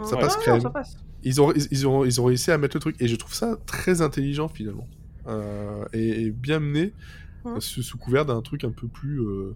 ça 0.04 0.14
Ouais, 0.16 0.20
passe 0.20 0.36
non, 0.36 0.40
crème. 0.42 0.60
ça 0.60 0.70
passe. 0.70 0.96
Ils 1.22 1.40
ont, 1.40 1.52
ils, 1.52 1.66
ils 1.70 1.86
ont, 1.86 2.04
ils 2.04 2.20
ont 2.20 2.24
réussi 2.24 2.50
à 2.50 2.58
mettre 2.58 2.76
le 2.76 2.80
truc, 2.80 2.96
et 3.00 3.08
je 3.08 3.16
trouve 3.16 3.34
ça 3.34 3.56
très 3.66 4.00
intelligent 4.02 4.48
finalement, 4.48 4.86
Euh, 5.26 5.84
et, 5.92 6.22
et 6.26 6.30
bien 6.30 6.60
mené, 6.60 6.92
sous, 7.60 7.82
sous 7.82 7.98
couvert 7.98 8.26
d'un 8.26 8.42
truc 8.42 8.64
un 8.64 8.70
peu 8.72 8.86
plus, 8.88 9.20
euh, 9.20 9.54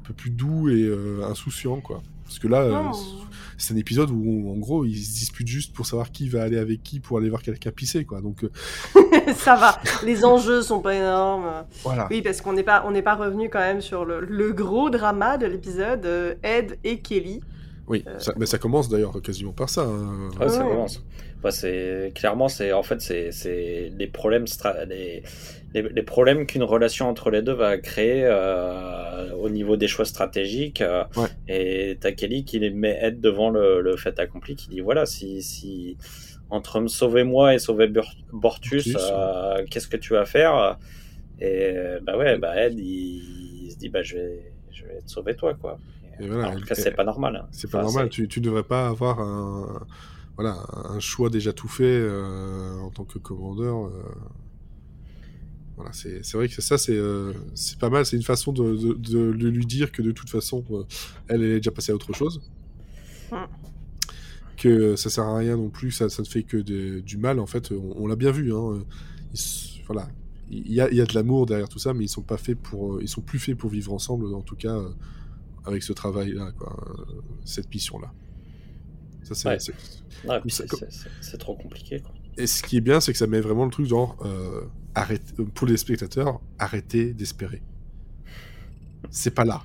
un 0.00 0.06
peu 0.06 0.14
plus 0.14 0.30
doux 0.30 0.68
et 0.68 0.82
euh, 0.82 1.22
insouciant, 1.28 1.80
quoi. 1.80 2.02
Parce 2.24 2.38
que 2.38 2.48
là, 2.48 2.60
euh, 2.60 2.82
c'est 3.58 3.74
un 3.74 3.76
épisode 3.76 4.10
où, 4.10 4.52
en 4.52 4.56
gros, 4.56 4.84
ils 4.84 4.96
se 4.96 5.14
disputent 5.14 5.48
juste 5.48 5.74
pour 5.74 5.84
savoir 5.84 6.12
qui 6.12 6.28
va 6.28 6.44
aller 6.44 6.58
avec 6.58 6.82
qui 6.82 7.00
pour 7.00 7.18
aller 7.18 7.28
voir 7.28 7.42
quelqu'un 7.42 7.72
pisser, 7.72 8.04
quoi. 8.04 8.20
Donc 8.20 8.44
euh, 8.44 8.50
ça 9.34 9.56
va. 9.56 9.80
Les 10.04 10.24
enjeux 10.24 10.62
sont 10.62 10.80
pas 10.80 10.94
énormes. 10.94 11.64
voilà. 11.82 12.06
Oui, 12.10 12.22
parce 12.22 12.40
qu'on 12.40 12.52
n'est 12.52 12.62
pas, 12.62 12.84
on 12.86 12.92
n'est 12.92 13.02
pas 13.02 13.16
revenu 13.16 13.50
quand 13.50 13.58
même 13.58 13.80
sur 13.80 14.04
le, 14.04 14.20
le 14.20 14.52
gros 14.52 14.90
drama 14.90 15.38
de 15.38 15.46
l'épisode, 15.46 16.06
Ed 16.42 16.78
et 16.84 17.00
Kelly. 17.00 17.40
Oui, 17.90 18.04
Euh, 18.06 18.18
ça, 18.20 18.32
mais 18.38 18.46
ça 18.46 18.56
commence 18.58 18.88
d'ailleurs 18.88 19.20
quasiment 19.20 19.52
par 19.52 19.68
ça. 19.68 19.82
hein. 19.82 20.30
Ouais, 20.40 20.48
ça 20.48 20.62
commence. 20.64 21.02
Bah, 21.42 21.50
c'est 21.50 22.12
clairement, 22.14 22.48
c'est 22.48 22.72
en 22.72 22.82
fait, 22.84 23.00
c'est 23.00 23.32
c'est 23.32 23.90
les 23.98 24.06
problèmes, 24.06 24.44
stra- 24.44 24.84
les, 24.86 25.22
les, 25.74 25.82
les 25.82 26.02
problèmes 26.02 26.46
qu'une 26.46 26.62
relation 26.62 27.08
entre 27.08 27.30
les 27.30 27.42
deux 27.42 27.52
va 27.52 27.78
créer 27.78 28.22
euh, 28.24 29.34
au 29.34 29.48
niveau 29.50 29.76
des 29.76 29.88
choix 29.88 30.04
stratégiques. 30.04 30.82
euh, 30.82 31.04
Ouais. 31.16 31.26
Et 31.48 31.98
t'as 32.00 32.12
Kelly 32.12 32.44
qui 32.44 32.58
les 32.60 32.70
met 32.70 32.96
Ed 33.02 33.20
devant 33.20 33.50
le, 33.50 33.80
le 33.80 33.96
fait 33.96 34.18
accompli, 34.20 34.54
qui 34.54 34.68
dit 34.70 34.80
voilà, 34.80 35.04
si 35.04 35.42
si 35.42 35.96
entre 36.48 36.80
me 36.80 36.88
sauver 36.88 37.24
moi 37.24 37.54
et 37.54 37.58
sauver 37.58 37.88
Bur- 37.88 38.14
Bortus, 38.32 38.92
Bortus, 38.92 38.96
euh, 38.96 39.64
qu'est-ce 39.70 39.88
que 39.88 39.96
tu 39.96 40.12
vas 40.12 40.26
faire? 40.26 40.78
Et 41.40 41.74
bah 42.02 42.16
ouais, 42.18 42.38
bah 42.38 42.54
Ed, 42.56 42.78
il, 42.78 43.64
il 43.66 43.70
se 43.72 43.78
dit 43.78 43.88
bah 43.88 44.02
je 44.02 44.16
vais 44.16 44.52
je 44.70 44.84
vais 44.84 45.00
te 45.02 45.10
sauver 45.10 45.34
toi 45.34 45.54
quoi. 45.54 45.78
Et 46.20 46.26
voilà, 46.26 46.44
Alors 46.48 46.58
elle- 46.58 46.64
que 46.64 46.74
c'est 46.74 46.90
pas 46.92 47.04
normal. 47.04 47.36
hein. 47.36 47.48
C'est 47.52 47.70
pas 47.70 47.78
Enfin, 47.78 47.86
normal, 47.86 48.08
tu, 48.10 48.28
tu 48.28 48.40
devrais 48.40 48.62
pas 48.62 48.88
avoir 48.88 49.20
un, 49.20 49.86
voilà, 50.36 50.64
un 50.90 51.00
choix 51.00 51.30
déjà 51.30 51.52
tout 51.52 51.68
fait 51.68 51.84
euh, 51.84 52.78
en 52.80 52.90
tant 52.90 53.04
que 53.04 53.18
commandeur. 53.18 53.86
euh. 53.86 53.90
Voilà, 55.76 55.92
c'est 55.92 56.22
c'est 56.24 56.36
vrai 56.36 56.48
que 56.48 56.60
ça, 56.60 56.76
c'est 56.76 56.96
euh, 56.96 57.32
c'est 57.54 57.78
pas 57.78 57.88
mal, 57.88 58.04
c'est 58.04 58.16
une 58.16 58.22
façon 58.22 58.52
de, 58.52 58.76
de, 58.76 58.92
de- 58.94 59.32
de 59.32 59.48
lui 59.48 59.64
dire 59.64 59.90
que 59.92 60.02
de 60.02 60.12
toute 60.12 60.28
façon, 60.28 60.62
euh, 60.72 60.82
elle 61.28 61.42
est 61.42 61.56
déjà 61.56 61.70
passée 61.70 61.92
à 61.92 61.94
autre 61.94 62.12
chose. 62.12 62.42
Mm. 63.32 63.36
Que 64.56 64.94
ça 64.96 65.08
sert 65.08 65.24
à 65.24 65.38
rien 65.38 65.56
non 65.56 65.70
plus, 65.70 65.90
ça, 65.90 66.10
ça 66.10 66.22
ne 66.22 66.26
fait 66.28 66.42
que 66.42 66.58
de- 66.58 67.00
du 67.00 67.16
mal, 67.16 67.38
en 67.40 67.46
fait, 67.46 67.72
on, 67.72 67.94
on 67.96 68.06
l'a 68.06 68.16
bien 68.16 68.30
vu. 68.30 68.52
Hein. 68.52 68.84
Ils 69.32 69.38
s- 69.40 69.78
voilà. 69.86 70.08
Il 70.50 70.70
y, 70.72 70.80
a, 70.80 70.90
il 70.90 70.96
y 70.96 71.00
a 71.00 71.06
de 71.06 71.14
l'amour 71.14 71.46
derrière 71.46 71.68
tout 71.68 71.78
ça, 71.78 71.94
mais 71.94 72.04
ils 72.04 72.08
sont 72.08 72.22
pas 72.22 72.36
faits 72.36 72.58
pour, 72.58 73.00
ils 73.00 73.08
sont 73.08 73.20
plus 73.22 73.38
faits 73.38 73.56
pour 73.56 73.70
vivre 73.70 73.92
ensemble, 73.92 74.34
en 74.34 74.42
tout 74.42 74.56
cas, 74.56 74.74
euh, 74.76 74.90
avec 75.64 75.82
ce 75.82 75.92
travail-là, 75.92 76.52
quoi, 76.58 76.76
euh, 76.88 77.20
cette 77.44 77.72
mission-là. 77.72 78.12
Ça, 79.22 79.34
c'est- 79.34 79.72
Ouais. 80.28 80.40
Ouais, 80.42 81.38
trop 81.38 81.54
compliqué 81.56 82.00
quoi. 82.00 82.12
Et 82.36 82.46
ce 82.46 82.62
qui 82.62 82.76
est 82.78 82.80
bien, 82.80 83.00
c'est 83.00 83.12
que 83.12 83.18
ça 83.18 83.26
met 83.26 83.40
vraiment 83.40 83.64
le 83.64 83.70
truc 83.70 83.86
genre, 83.86 84.16
euh, 84.24 84.62
arrête, 84.94 85.34
euh, 85.38 85.44
pour 85.44 85.66
les 85.66 85.76
spectateurs, 85.76 86.40
arrêtez 86.58 87.12
d'espérer. 87.14 87.62
C'est 89.10 89.34
pas 89.34 89.44
là. 89.44 89.62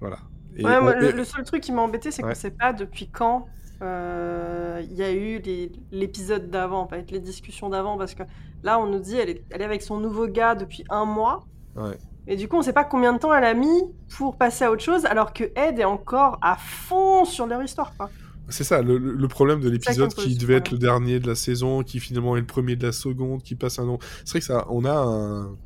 Voilà. 0.00 0.18
Et 0.56 0.64
Ouais, 0.64 0.76
on- 0.78 0.82
moi, 0.82 0.94
le, 0.94 1.24
seul 1.24 1.44
truc 1.44 1.62
qui 1.62 1.72
m'a 1.72 1.82
embêté, 1.82 2.10
c'est 2.10 2.22
Ouais. 2.22 2.30
qu'on 2.30 2.38
sait 2.38 2.50
pas 2.50 2.72
depuis 2.72 3.08
quand 3.08 3.46
euh, 3.80 4.80
il 4.84 4.94
y 4.94 5.02
a 5.02 5.12
eu 5.12 5.42
l'épisode 5.90 6.50
d'avant, 6.50 6.86
pas 6.86 6.98
les 6.98 7.18
discussions 7.18 7.68
d'avant, 7.68 7.98
parce 7.98 8.14
que 8.14 8.22
là, 8.62 8.78
on 8.78 8.86
nous 8.86 9.00
dit 9.00 9.16
elle 9.16 9.30
est, 9.30 9.44
elle 9.50 9.60
est 9.60 9.64
avec 9.64 9.82
son 9.82 9.98
nouveau 9.98 10.28
gars 10.28 10.54
depuis 10.54 10.84
un 10.88 11.04
mois. 11.04 11.44
Ouais. 11.74 11.98
Et 12.26 12.36
du 12.36 12.48
coup, 12.48 12.56
on 12.56 12.62
sait 12.62 12.72
pas 12.72 12.84
combien 12.84 13.12
de 13.12 13.18
temps 13.18 13.34
elle 13.34 13.44
a 13.44 13.54
mis 13.54 13.82
pour 14.16 14.36
passer 14.36 14.64
à 14.64 14.70
autre 14.70 14.82
chose, 14.82 15.04
alors 15.06 15.32
que 15.32 15.44
Ed 15.56 15.78
est 15.78 15.84
encore 15.84 16.38
à 16.40 16.56
fond 16.56 17.24
sur 17.24 17.46
leur 17.46 17.62
histoire. 17.62 17.92
Quoi. 17.96 18.10
C'est 18.48 18.64
ça, 18.64 18.82
le, 18.82 19.28
problème 19.28 19.60
de 19.60 19.68
l'épisode 19.68 20.12
qui 20.14 20.36
devait 20.36 20.54
être 20.54 20.70
le 20.70 20.78
dernier 20.78 21.20
de 21.20 21.26
la 21.26 21.34
saison, 21.34 21.82
qui 21.82 22.00
finalement 22.00 22.36
est 22.36 22.40
le 22.40 22.46
premier 22.46 22.76
de 22.76 22.86
la 22.86 22.92
seconde, 22.92 23.42
qui 23.42 23.54
passe 23.54 23.78
un 23.78 23.88
an. 23.88 23.98
C'est 24.24 24.32
vrai 24.32 24.40
que 24.40 24.46
ça, 24.46 24.66
on 24.68 24.84
a 24.84 24.94
un, 24.94 25.56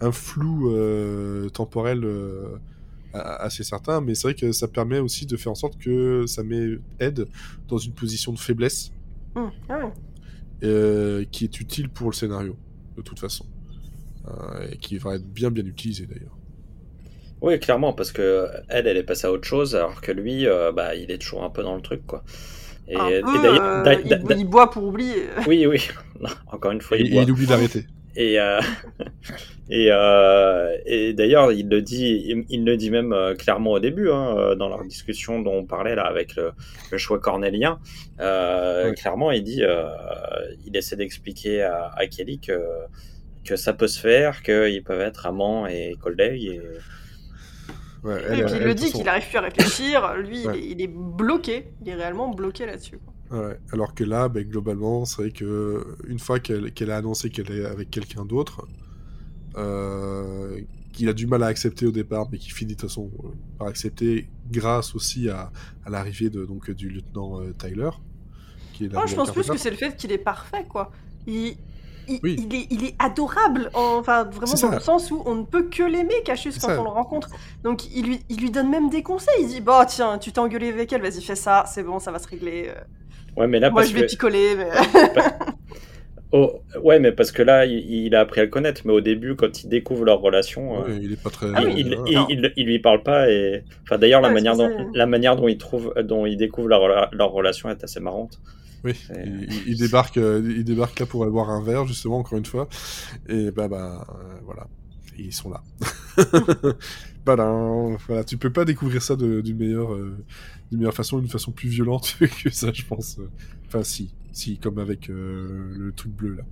un 0.00 0.12
flou 0.12 0.70
euh, 0.70 1.48
temporel 1.50 2.04
euh, 2.04 2.56
assez 3.12 3.62
certain, 3.62 4.00
mais 4.00 4.14
c'est 4.14 4.28
vrai 4.28 4.34
que 4.34 4.52
ça 4.52 4.68
permet 4.68 4.98
aussi 4.98 5.26
de 5.26 5.36
faire 5.36 5.52
en 5.52 5.54
sorte 5.54 5.78
que 5.78 6.26
ça 6.26 6.42
met 6.42 6.78
Ed 6.98 7.26
dans 7.68 7.78
une 7.78 7.92
position 7.92 8.32
de 8.32 8.38
faiblesse 8.38 8.90
Hum, 9.36 9.50
ah 9.68 9.90
euh, 10.62 11.24
qui 11.30 11.44
est 11.44 11.60
utile 11.60 11.88
pour 11.88 12.08
le 12.08 12.14
scénario, 12.14 12.56
de 12.96 13.02
toute 13.02 13.18
façon. 13.18 13.44
Euh, 14.28 14.68
et 14.72 14.78
qui 14.78 14.96
va 14.98 15.16
être 15.16 15.26
bien 15.26 15.50
bien 15.50 15.64
utilisé 15.66 16.06
d'ailleurs. 16.06 16.36
Oui, 17.42 17.58
clairement, 17.60 17.92
parce 17.92 18.10
que 18.10 18.48
elle, 18.70 18.86
elle 18.86 18.96
est 18.96 19.02
passée 19.02 19.26
à 19.26 19.32
autre 19.32 19.46
chose, 19.46 19.76
alors 19.76 20.00
que 20.00 20.12
lui, 20.12 20.46
euh, 20.46 20.72
bah, 20.72 20.94
il 20.94 21.10
est 21.10 21.18
toujours 21.18 21.44
un 21.44 21.50
peu 21.50 21.62
dans 21.62 21.74
le 21.76 21.82
truc, 21.82 22.06
quoi. 22.06 22.24
Et, 22.88 22.94
et 22.94 22.96
d'ailleurs, 22.96 23.86
euh, 23.86 23.96
il, 24.36 24.44
boit 24.46 24.70
pour 24.70 24.84
oublier. 24.84 25.24
oui, 25.46 25.66
oui, 25.66 25.88
Non, 26.20 26.30
encore 26.50 26.70
une 26.72 26.80
fois, 26.80 26.96
il 26.96 27.08
et 27.08 27.10
boit. 27.10 27.22
il 27.22 27.30
oublie 27.30 27.46
d'arrêter. 27.46 27.86
Et, 28.16 28.38
euh, 28.38 28.60
et, 29.68 29.88
euh, 29.90 30.76
et 30.86 31.12
d'ailleurs, 31.12 31.52
il 31.52 31.68
le 31.68 31.82
dit, 31.82 32.22
il, 32.26 32.44
il 32.48 32.64
le 32.64 32.76
dit 32.76 32.90
même 32.90 33.12
euh, 33.12 33.34
clairement 33.34 33.72
au 33.72 33.80
début, 33.80 34.10
hein, 34.10 34.54
dans 34.56 34.68
leur 34.68 34.84
discussion 34.84 35.40
dont 35.40 35.54
on 35.54 35.64
parlait 35.66 35.94
là 35.96 36.04
avec 36.04 36.36
le, 36.36 36.52
le 36.90 36.98
choix 36.98 37.18
cornélien. 37.18 37.78
Euh, 38.20 38.88
Ouais. 38.88 38.94
Clairement, 38.94 39.30
il 39.32 39.42
dit, 39.42 39.62
euh, 39.62 39.86
il 40.66 40.76
essaie 40.76 40.96
d'expliquer 40.96 41.62
à, 41.62 41.90
à 41.96 42.06
Kelly 42.06 42.38
que 42.38 42.52
que 43.44 43.56
ça 43.56 43.72
peut 43.72 43.88
se 43.88 44.00
faire, 44.00 44.42
qu'ils 44.42 44.82
peuvent 44.84 45.00
être 45.00 45.26
amants 45.26 45.66
et 45.66 45.96
collègues. 46.00 46.44
Et... 46.44 46.60
Ouais, 48.02 48.20
Et 48.20 48.24
elle- 48.32 48.44
puis 48.46 48.54
il 48.56 48.62
le 48.64 48.74
dit 48.74 48.84
qu'il 48.86 48.92
façon- 49.02 49.06
arrive 49.08 49.28
plus 49.28 49.38
à 49.38 49.40
réfléchir. 49.42 50.14
Lui, 50.18 50.46
Ouais. 50.46 50.58
il, 50.58 50.64
est, 50.64 50.70
il 50.72 50.82
est 50.82 50.90
bloqué. 50.92 51.68
Il 51.82 51.88
est 51.88 51.94
réellement 51.94 52.28
bloqué 52.34 52.66
là-dessus. 52.66 52.98
Ouais, 53.30 53.58
alors 53.72 53.94
que 53.94 54.04
là, 54.04 54.28
ben, 54.28 54.44
globalement, 54.46 55.04
c'est 55.06 55.22
vrai 55.22 55.30
que 55.30 55.84
une 56.06 56.18
fois 56.18 56.38
qu'elle 56.40 56.72
qu'elle 56.72 56.90
a 56.90 56.98
annoncé 56.98 57.30
qu'elle 57.30 57.50
est 57.50 57.64
avec 57.64 57.90
quelqu'un 57.90 58.24
d'autre, 58.24 58.66
euh, 59.56 60.60
qu'il 60.92 61.08
a 61.08 61.12
du 61.12 61.26
mal 61.26 61.42
à 61.42 61.46
accepter 61.46 61.86
au 61.86 61.90
départ, 61.90 62.28
mais 62.30 62.38
qui 62.38 62.50
finit 62.50 62.74
de 62.74 62.80
toute 62.80 62.88
façon 62.88 63.10
euh, 63.24 63.28
par 63.58 63.68
accepter 63.68 64.28
grâce 64.50 64.94
aussi 64.94 65.28
à, 65.28 65.50
à 65.84 65.90
l'arrivée 65.90 66.30
de 66.30 66.44
donc 66.44 66.70
du 66.70 66.88
lieutenant 66.90 67.40
euh, 67.40 67.52
Tyler, 67.58 67.90
qui 68.72 68.84
est 68.84 68.88
la 68.92 69.00
Non, 69.00 69.06
je 69.06 69.14
pense 69.16 69.32
plus 69.32 69.48
que 69.48 69.56
c'est 69.56 69.70
le 69.70 69.76
fait 69.76 69.96
qu'il 69.96 70.12
est 70.12 70.18
parfait, 70.18 70.64
quoi. 70.68 70.92
Il, 71.26 71.56
il, 72.08 72.20
Oui. 72.22 72.36
il 72.38 72.54
est, 72.54 72.66
il 72.70 72.84
est 72.84 72.94
adorable, 72.98 73.70
en- 73.74 73.98
enfin 73.98 74.24
vraiment 74.24 74.54
dans 74.54 74.70
le 74.70 74.80
sens 74.80 75.10
où 75.10 75.22
on 75.26 75.34
ne 75.34 75.42
peut 75.44 75.64
que 75.64 75.82
l'aimer, 75.82 76.14
Cassius, 76.24 76.58
quand 76.58 76.68
ça. 76.68 76.80
on 76.80 76.84
le 76.84 76.90
rencontre. 76.90 77.28
Donc 77.62 77.84
il 77.94 78.06
lui, 78.06 78.20
il 78.28 78.40
lui 78.40 78.50
donne 78.50 78.70
même 78.70 78.90
des 78.90 79.02
conseils. 79.02 79.34
Il 79.42 79.48
dit 79.48 79.60
Bah 79.60 79.84
tiens, 79.86 80.18
tu 80.18 80.32
t'es 80.32 80.38
engueulé 80.38 80.68
avec 80.68 80.92
elle, 80.92 81.02
vas-y 81.02 81.22
fais 81.22 81.34
ça, 81.36 81.64
c'est 81.66 81.82
bon, 81.82 81.98
ça 81.98 82.10
va 82.12 82.18
se 82.18 82.28
régler. 82.28 82.68
Euh, 82.68 82.80
Ouais, 83.36 83.48
mais 83.48 83.58
là, 83.58 83.68
Moi 83.70 83.80
parce 83.80 83.90
je 83.90 83.96
vais 83.96 84.02
que... 84.02 84.06
picoler, 84.10 84.54
mais. 84.56 84.68
Oh, 86.36 86.52
ouais, 86.82 86.98
mais 86.98 87.12
parce 87.12 87.30
que 87.30 87.42
là, 87.42 87.64
il, 87.64 87.78
il 87.88 88.14
a 88.16 88.20
appris 88.20 88.40
à 88.40 88.44
le 88.44 88.50
connaître. 88.50 88.80
Mais 88.84 88.92
au 88.92 89.00
début, 89.00 89.36
quand 89.36 89.62
il 89.62 89.68
découvre 89.68 90.04
leur 90.04 90.20
relation, 90.20 90.82
euh, 90.82 90.98
il 91.00 91.12
est 91.12 91.22
pas 91.22 91.30
très. 91.30 91.46
Oui, 91.46 91.74
il, 91.76 91.96
il, 92.08 92.14
Non. 92.14 92.26
il- 92.28 92.52
il 92.56 92.66
lui 92.66 92.80
parle 92.80 93.04
pas. 93.04 93.30
Et 93.30 93.62
enfin, 93.84 93.98
d'ailleurs, 93.98 94.20
la 94.20 94.28
Ouais, 94.28 94.34
manière 94.34 94.56
dont 94.56 94.68
ça. 94.68 94.84
la 94.94 95.06
manière 95.06 95.36
dont 95.36 95.46
il 95.46 95.58
trouve, 95.58 95.94
dont 96.02 96.26
il 96.26 96.36
découvre 96.36 96.66
leur, 96.68 97.08
leur 97.12 97.30
relation 97.30 97.68
est 97.70 97.84
assez 97.84 98.00
marrante. 98.00 98.40
Oui, 98.84 98.92
C'est- 99.06 99.24
il, 99.26 99.68
il- 99.68 99.78
débarque, 99.78 100.18
euh, 100.18 100.42
il 100.56 100.64
débarque 100.64 100.98
là 101.00 101.06
pour 101.06 101.22
aller 101.22 101.32
boire 101.32 101.50
un 101.50 101.62
verre 101.62 101.86
justement 101.86 102.18
encore 102.18 102.38
une 102.38 102.44
fois, 102.44 102.68
et 103.28 103.50
bah 103.50 103.66
bah 103.68 104.06
euh, 104.10 104.38
voilà, 104.44 104.66
Et 105.18 105.22
ils 105.24 105.32
sont 105.32 105.50
là. 105.50 105.62
bah 107.24 107.36
non, 107.36 107.96
voilà, 108.06 108.24
tu 108.24 108.36
peux 108.36 108.52
pas 108.52 108.64
découvrir 108.64 109.02
ça 109.02 109.16
de- 109.16 109.40
d'une 109.40 109.56
meilleure, 109.56 109.94
euh, 109.94 110.16
d'une 110.70 110.80
meilleure 110.80 110.94
façon, 110.94 111.18
d'une 111.18 111.30
façon 111.30 111.50
plus 111.52 111.68
violente 111.68 112.16
que 112.42 112.50
ça, 112.50 112.70
je 112.72 112.84
pense. 112.84 113.18
Enfin 113.66 113.82
si, 113.82 114.14
si, 114.32 114.58
comme 114.58 114.78
avec 114.78 115.08
euh, 115.10 115.72
le 115.76 115.92
truc 115.92 116.12
bleu 116.12 116.34
là. 116.36 116.42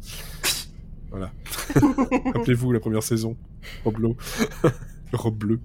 Voilà. 1.10 1.30
Rappelez-vous 2.34 2.72
la 2.72 2.80
première 2.80 3.02
saison, 3.02 3.36
Rob 3.84 3.98
Lowe. 3.98 4.16
Rob 5.12 5.36
bleu. 5.36 5.60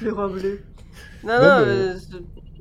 Le 0.00 0.12
robe 0.12 0.38
bleu. 0.40 0.60
Non, 1.22 1.34
Non, 1.34 1.38
non, 1.38 1.60
mais- 1.60 1.66
euh, 1.68 1.98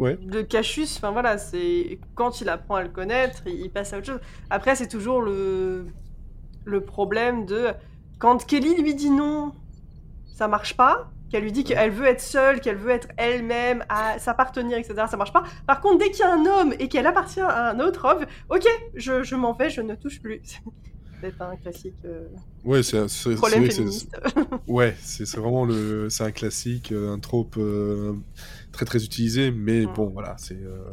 Ouais. 0.02 0.18
le 0.26 0.42
Cassius, 0.42 0.98
enfin 0.98 1.12
voilà, 1.12 1.38
c'est 1.38 2.00
quand 2.16 2.42
il 2.42 2.50
apprend 2.50 2.76
à 2.76 2.82
le 2.84 2.90
connaître, 2.90 3.44
il, 3.46 3.62
il 3.62 3.70
passe 3.70 3.94
à 3.94 4.00
autre 4.00 4.08
chose. 4.08 4.20
Après, 4.50 4.76
c'est 4.76 4.88
toujours 4.88 5.22
le, 5.22 5.86
le 6.66 6.82
problème 6.82 7.46
de 7.46 7.68
quand 8.18 8.46
Kelly 8.46 8.82
lui 8.82 8.96
dit 8.96 9.12
non, 9.12 9.52
ça 10.34 10.48
marche 10.48 10.76
pas. 10.76 11.12
Qu'elle 11.30 11.44
lui 11.44 11.52
dit 11.54 11.64
qu'elle 11.64 11.92
veut 11.92 12.08
être 12.08 12.20
seule, 12.20 12.60
qu'elle 12.60 12.76
veut 12.76 12.90
être 12.92 13.08
elle-même, 13.16 13.86
à 13.88 14.20
s'appartenir, 14.20 14.78
etc. 14.78 15.06
Ça 15.10 15.16
marche 15.16 15.32
pas. 15.32 15.44
Par 15.66 15.80
contre, 15.80 16.00
dès 16.00 16.12
qu'il 16.12 16.20
y 16.20 16.24
a 16.24 16.34
un 16.34 16.46
homme 16.46 16.74
et 16.78 16.90
qu'elle 16.90 17.08
appartient 17.08 17.40
à 17.40 17.70
un 17.70 17.80
autre 17.80 18.04
homme, 18.06 18.26
ok, 18.50 18.68
je, 18.96 19.24
je 19.24 19.36
m'en 19.36 19.54
vais, 19.54 19.70
je 19.70 19.82
ne 19.82 19.96
touche 19.96 20.22
plus. 20.22 20.42
C'est 21.22 21.42
un 21.42 21.56
classique 21.56 21.96
euh, 22.06 22.28
Ouais, 22.64 22.84
c'est 22.84 23.36
problème 23.36 23.70
féministe. 23.70 24.16
Ouais, 24.68 24.96
c'est 25.02 25.26
c'est 25.26 25.40
vraiment 25.40 25.66
le, 25.66 26.10
c'est 26.10 26.24
un 26.24 26.32
classique, 26.32 26.92
euh, 26.92 27.12
un 27.12 27.20
trope 27.20 27.56
euh, 27.58 28.14
très 28.72 28.86
très 28.86 29.04
utilisé, 29.04 29.52
mais 29.52 29.86
bon, 29.88 30.10
voilà, 30.10 30.36
c'est. 30.38 30.56
euh, 30.62 30.84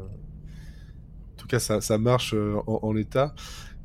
En 1.36 1.40
tout 1.40 1.46
cas, 1.46 1.58
ça, 1.60 1.80
ça 1.80 1.98
marche 1.98 2.34
en, 2.34 2.80
en 2.82 2.92
l'état. 2.92 3.34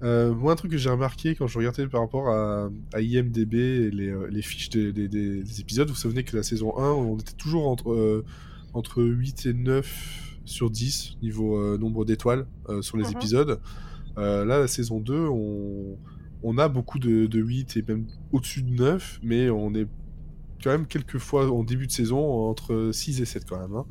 Euh, 0.02 0.34
moi, 0.34 0.54
un 0.54 0.56
truc 0.56 0.72
que 0.72 0.78
j'ai 0.78 0.90
remarqué 0.90 1.36
quand 1.36 1.48
je 1.48 1.58
regardais 1.58 1.88
par 1.88 2.02
rapport 2.02 2.28
à, 2.30 2.70
à 2.94 3.02
IMDb 3.02 3.54
et 3.56 3.92
les, 3.92 4.14
les 4.30 4.42
fiches 4.42 4.70
des, 4.70 4.92
des- 4.92 5.08
des- 5.08 5.44
des 5.44 5.62
épisodes, 5.62 5.88
vous 5.88 5.94
vous 5.94 6.00
souvenez 6.00 6.24
que 6.24 6.36
la 6.36 6.44
saison 6.44 6.78
1, 6.78 6.92
on 6.92 7.18
était 7.20 7.34
toujours 7.34 7.68
entre, 7.68 7.92
euh, 7.92 8.26
entre 8.74 9.04
8 9.04 9.46
et 9.46 9.54
9 9.54 10.40
sur 10.46 10.70
10 10.72 11.18
niveau 11.22 11.58
euh, 11.58 11.78
nombre 11.78 12.04
d'étoiles 12.06 12.48
sur 12.82 12.98
les 12.98 13.06
Mhm. 13.06 13.12
épisodes. 13.12 13.60
Là, 14.18 14.44
la 14.46 14.68
saison 14.68 15.00
2, 15.00 15.28
on, 15.28 15.98
on 16.44 16.58
a 16.58 16.68
beaucoup 16.68 17.00
de, 17.00 17.26
de 17.26 17.40
8 17.40 17.78
et 17.78 17.84
même 17.88 18.06
au-dessus 18.32 18.62
de 18.64 18.72
9, 18.72 19.20
mais 19.24 19.50
on 19.50 19.74
est 19.74 19.88
quand 20.64 20.72
même 20.72 20.88
quelques 20.88 21.18
fois 21.18 21.50
en 21.52 21.64
début 21.64 21.88
de 21.88 21.92
saison 21.92 22.20
entre 22.50 22.90
6 22.94 23.22
et 23.22 23.26
7 23.26 23.46
quand 23.50 23.60
même. 23.60 23.76
hein. 23.76 23.86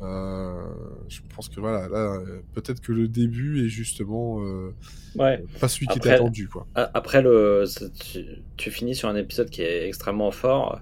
Euh, 0.00 0.62
je 1.08 1.20
pense 1.34 1.48
que 1.48 1.58
voilà, 1.58 1.88
là, 1.88 2.20
peut-être 2.54 2.80
que 2.80 2.92
le 2.92 3.08
début 3.08 3.64
est 3.64 3.68
justement 3.68 4.40
euh, 4.44 4.72
Ouais. 5.16 5.42
pas 5.60 5.66
celui 5.66 5.88
qui 5.88 5.98
était 5.98 6.10
attendu. 6.10 6.46
Quoi. 6.48 6.68
A- 6.76 6.88
Après, 6.94 7.20
le, 7.20 7.64
tu, 7.98 8.24
tu 8.56 8.70
finis 8.70 8.94
sur 8.94 9.08
un 9.08 9.16
épisode 9.16 9.50
qui 9.50 9.62
est 9.62 9.88
extrêmement 9.88 10.30
fort. 10.30 10.80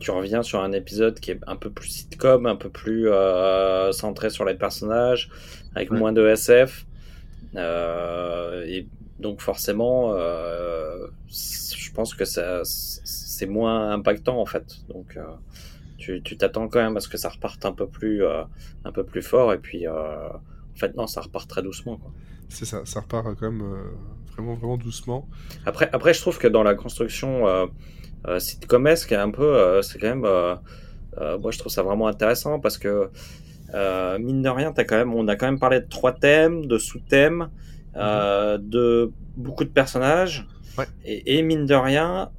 tu 0.00 0.10
reviens 0.10 0.42
sur 0.42 0.60
un 0.64 0.72
épisode 0.72 1.20
qui 1.20 1.30
est 1.30 1.38
un 1.46 1.54
peu 1.56 1.70
plus 1.70 1.90
sitcom, 1.90 2.46
un 2.46 2.56
peu 2.56 2.70
plus 2.70 3.08
euh, 3.08 3.92
centré 3.92 4.30
sur 4.30 4.44
les 4.44 4.54
personnages, 4.54 5.30
avec 5.76 5.92
Ouais. 5.92 5.98
moins 6.00 6.12
de 6.12 6.26
SF. 6.26 6.86
Euh, 7.54 8.64
et 8.66 8.88
donc 9.20 9.40
forcément, 9.40 10.12
euh, 10.14 11.06
je 11.28 11.92
pense 11.92 12.14
que 12.14 12.24
c'est 12.24 13.46
moins 13.46 13.92
impactant 13.92 14.40
en 14.40 14.46
fait. 14.46 14.78
Donc 14.88 15.16
euh, 15.16 16.20
tu 16.22 16.36
t'attends 16.36 16.68
quand 16.68 16.82
même 16.82 16.96
à 16.96 17.00
ce 17.00 17.08
que 17.08 17.18
ça 17.18 17.28
reparte 17.28 17.64
un 17.64 17.72
peu 17.72 17.86
plus, 17.86 18.24
euh, 18.24 18.42
un 18.84 18.92
peu 18.92 19.04
plus 19.04 19.22
fort. 19.22 19.52
Et 19.52 19.58
puis 19.58 19.86
en 19.86 20.40
fait 20.74 20.96
non, 20.96 21.06
ça 21.06 21.20
repart 21.20 21.48
très 21.48 21.62
doucement. 21.62 22.00
C'est 22.48 22.64
ça, 22.64 22.82
ça 22.84 23.00
repart 23.00 23.38
quand 23.38 23.50
même 23.50 23.62
vraiment, 24.30 24.54
vraiment 24.54 24.76
doucement. 24.76 25.28
Après, 25.66 25.88
après, 25.92 26.14
je 26.14 26.20
trouve 26.20 26.38
que 26.38 26.48
dans 26.48 26.62
la 26.62 26.74
construction 26.74 27.46
euh, 27.46 27.66
euh, 28.26 28.38
sitcomesque, 28.38 29.12
un 29.12 29.30
peu, 29.30 29.80
c'est 29.82 29.98
quand 29.98 30.16
même. 30.16 30.20
moi, 31.40 31.50
je 31.50 31.58
trouve 31.58 31.72
ça 31.72 31.82
vraiment 31.82 32.06
intéressant 32.06 32.60
parce 32.60 32.78
que, 32.78 33.10
mine 34.18 34.42
de 34.42 34.48
rien, 34.48 34.72
as 34.76 34.84
quand 34.84 34.96
même, 34.96 35.14
on 35.14 35.28
a 35.28 35.36
quand 35.36 35.46
même 35.46 35.60
parlé 35.60 35.80
de 35.80 35.88
trois 35.88 36.12
thèmes, 36.12 36.66
de 36.66 36.78
sous-thèmes, 36.78 37.50
euh, 37.96 38.58
de 38.60 39.12
beaucoup 39.36 39.64
de 39.64 39.70
personnages. 39.70 40.46
Ouais. 40.78 40.86
Et, 41.04 41.38
et 41.38 41.42
mine 41.42 41.66
de 41.66 41.74
rien, 41.74 42.30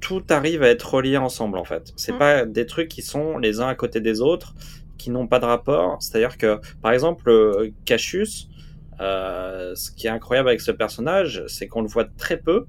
tout 0.00 0.22
arrive 0.30 0.62
à 0.62 0.68
être 0.68 0.94
relié 0.94 1.16
ensemble, 1.16 1.58
en 1.58 1.64
fait. 1.64 1.92
C'est 1.96 2.12
Mhm. 2.12 2.18
pas 2.18 2.44
des 2.46 2.66
trucs 2.66 2.88
qui 2.88 3.02
sont 3.02 3.38
les 3.38 3.60
uns 3.60 3.68
à 3.68 3.74
côté 3.74 4.00
des 4.00 4.20
autres, 4.20 4.54
qui 4.96 5.10
n'ont 5.10 5.26
pas 5.26 5.38
de 5.38 5.44
rapport. 5.44 5.96
C'est-à-dire 6.00 6.38
que, 6.38 6.60
par 6.82 6.92
exemple, 6.92 7.28
euh, 7.30 7.70
Cassius, 7.84 8.48
euh, 9.00 9.74
ce 9.76 9.90
qui 9.92 10.06
est 10.08 10.10
incroyable 10.10 10.48
avec 10.48 10.60
ce 10.60 10.72
personnage, 10.72 11.44
c'est 11.46 11.68
qu'on 11.68 11.82
le 11.82 11.88
voit 11.88 12.04
très 12.16 12.36
peu. 12.36 12.66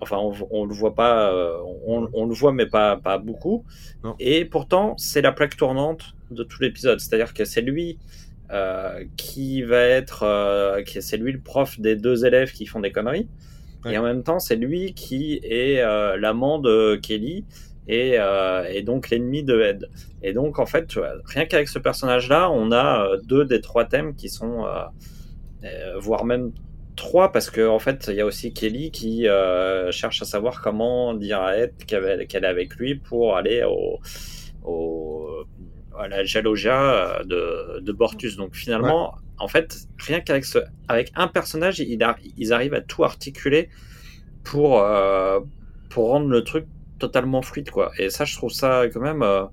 Enfin, 0.00 0.18
on, 0.18 0.34
on 0.50 0.64
le 0.66 0.74
voit 0.74 0.94
pas, 0.94 1.32
euh, 1.32 1.56
on, 1.86 2.08
on 2.12 2.26
le 2.26 2.34
voit 2.34 2.52
mais 2.52 2.66
pas 2.66 2.96
pas 2.98 3.16
beaucoup. 3.18 3.64
Non. 4.04 4.14
Et 4.18 4.44
pourtant, 4.44 4.94
c'est 4.98 5.22
la 5.22 5.32
plaque 5.32 5.56
tournante 5.56 6.14
de 6.30 6.42
tout 6.42 6.60
l'épisode. 6.60 7.00
C'est-à-dire 7.00 7.32
que 7.32 7.44
c'est 7.46 7.62
lui 7.62 7.98
euh, 8.52 9.04
qui 9.16 9.62
va 9.62 9.80
être, 9.80 10.22
euh, 10.22 10.80
c'est 11.00 11.16
lui 11.16 11.32
le 11.32 11.40
prof 11.40 11.80
des 11.80 11.96
deux 11.96 12.24
élèves 12.24 12.52
qui 12.52 12.66
font 12.66 12.78
des 12.78 12.92
conneries. 12.92 13.28
Ouais. 13.84 13.94
Et 13.94 13.98
en 13.98 14.04
même 14.04 14.22
temps, 14.22 14.38
c'est 14.38 14.54
lui 14.54 14.94
qui 14.94 15.40
est 15.42 15.80
euh, 15.80 16.16
l'amant 16.16 16.60
de 16.60 16.94
Kelly 16.96 17.44
et, 17.88 18.18
et 18.70 18.82
donc 18.82 19.10
l'ennemi 19.10 19.44
de 19.44 19.60
Ed. 19.60 19.88
Et 20.22 20.32
donc, 20.32 20.58
en 20.58 20.66
fait, 20.66 20.86
tu 20.86 20.98
vois, 20.98 21.12
rien 21.24 21.44
qu'avec 21.44 21.68
ce 21.68 21.78
personnage-là, 21.78 22.50
on 22.50 22.72
a 22.72 23.16
deux 23.24 23.44
des 23.44 23.60
trois 23.60 23.84
thèmes 23.84 24.16
qui 24.16 24.28
sont, 24.28 24.64
voire 26.00 26.24
même 26.24 26.50
trois, 26.96 27.30
parce 27.30 27.48
que 27.48 27.64
en 27.64 27.78
fait, 27.78 28.06
il 28.08 28.16
y 28.16 28.20
a 28.20 28.26
aussi 28.26 28.52
Kelly 28.52 28.90
qui 28.90 29.28
cherche 29.92 30.20
à 30.20 30.24
savoir 30.24 30.62
comment 30.62 31.14
dire 31.14 31.40
à 31.40 31.56
Ed 31.56 31.74
qu'elle 31.86 32.26
qu'elle 32.26 32.42
est 32.42 32.48
avec 32.48 32.74
lui 32.74 32.96
pour 32.96 33.36
aller 33.36 33.62
au, 33.62 34.00
au 34.64 35.46
à 35.98 36.08
la 36.08 36.24
Jaloja 36.24 37.22
de, 37.24 37.80
de 37.80 37.92
Bortus. 37.92 38.36
Donc 38.36 38.54
finalement, 38.56 39.14
en 39.38 39.48
fait, 39.48 39.76
rien 39.98 40.20
qu'avec 40.20 40.44
ce, 40.44 40.58
avec 40.88 41.12
un 41.14 41.28
personnage, 41.28 41.80
il 41.80 42.02
a- 42.02 42.16
ils 42.36 42.52
arrivent 42.52 42.74
à 42.74 42.80
tout 42.80 43.04
articuler 43.04 43.68
pour 44.44 44.80
euh, 44.80 45.40
pour 45.90 46.08
rendre 46.10 46.28
le 46.28 46.44
truc 46.44 46.66
totalement 46.98 47.42
fluide, 47.42 47.70
quoi. 47.70 47.92
Et 47.98 48.10
ça, 48.10 48.24
je 48.24 48.34
trouve 48.36 48.50
ça 48.52 48.84
quand 48.92 49.00
même 49.00 49.22
euh, 49.22 49.44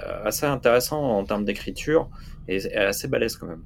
euh, 0.00 0.24
assez 0.24 0.46
intéressant 0.46 1.02
en 1.02 1.24
termes 1.24 1.44
d'écriture 1.44 2.10
et, 2.48 2.56
et 2.58 2.76
assez 2.76 3.08
balèze 3.08 3.36
quand 3.36 3.46
même. 3.48 3.64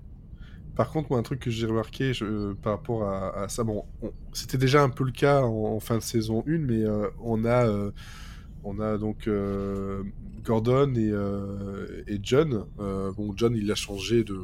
Par 0.74 0.90
contre, 0.90 1.09
moi, 1.11 1.20
un 1.20 1.22
truc 1.22 1.40
que 1.40 1.50
j'ai 1.50 1.66
remarqué 1.66 2.12
je- 2.14 2.53
par 2.55 2.72
rapport 2.72 3.05
à, 3.05 3.42
à 3.44 3.48
ça, 3.48 3.62
bon, 3.62 3.85
on- 4.03 4.12
c'était 4.33 4.59
déjà 4.59 4.83
un 4.83 4.90
peu 4.90 5.05
le 5.05 5.12
cas 5.12 5.42
en, 5.42 5.74
en 5.77 5.81
fin 5.81 5.96
de 5.98 6.03
saison 6.03 6.42
1, 6.46 6.59
mais 6.59 6.83
euh, 6.85 7.09
on 7.20 7.44
a, 7.44 7.66
euh, 7.68 7.92
on 8.64 8.81
a 8.81 8.98
donc 8.98 9.29
euh, 9.29 10.03
Gordon 10.44 10.94
et, 10.96 11.11
euh, 11.11 12.03
et 12.07 12.18
John. 12.22 12.64
Euh, 12.81 13.12
bon, 13.12 13.33
John, 13.37 13.55
il 13.57 13.70
a 13.70 13.74
changé 13.74 14.24
de, 14.24 14.37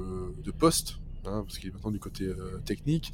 de 0.44 0.50
poste, 0.50 0.98
hein, 1.26 1.42
parce 1.46 1.58
qu'il 1.58 1.68
est 1.70 1.72
maintenant 1.72 1.90
du 1.90 1.98
côté 1.98 2.24
euh, 2.24 2.58
technique. 2.64 3.12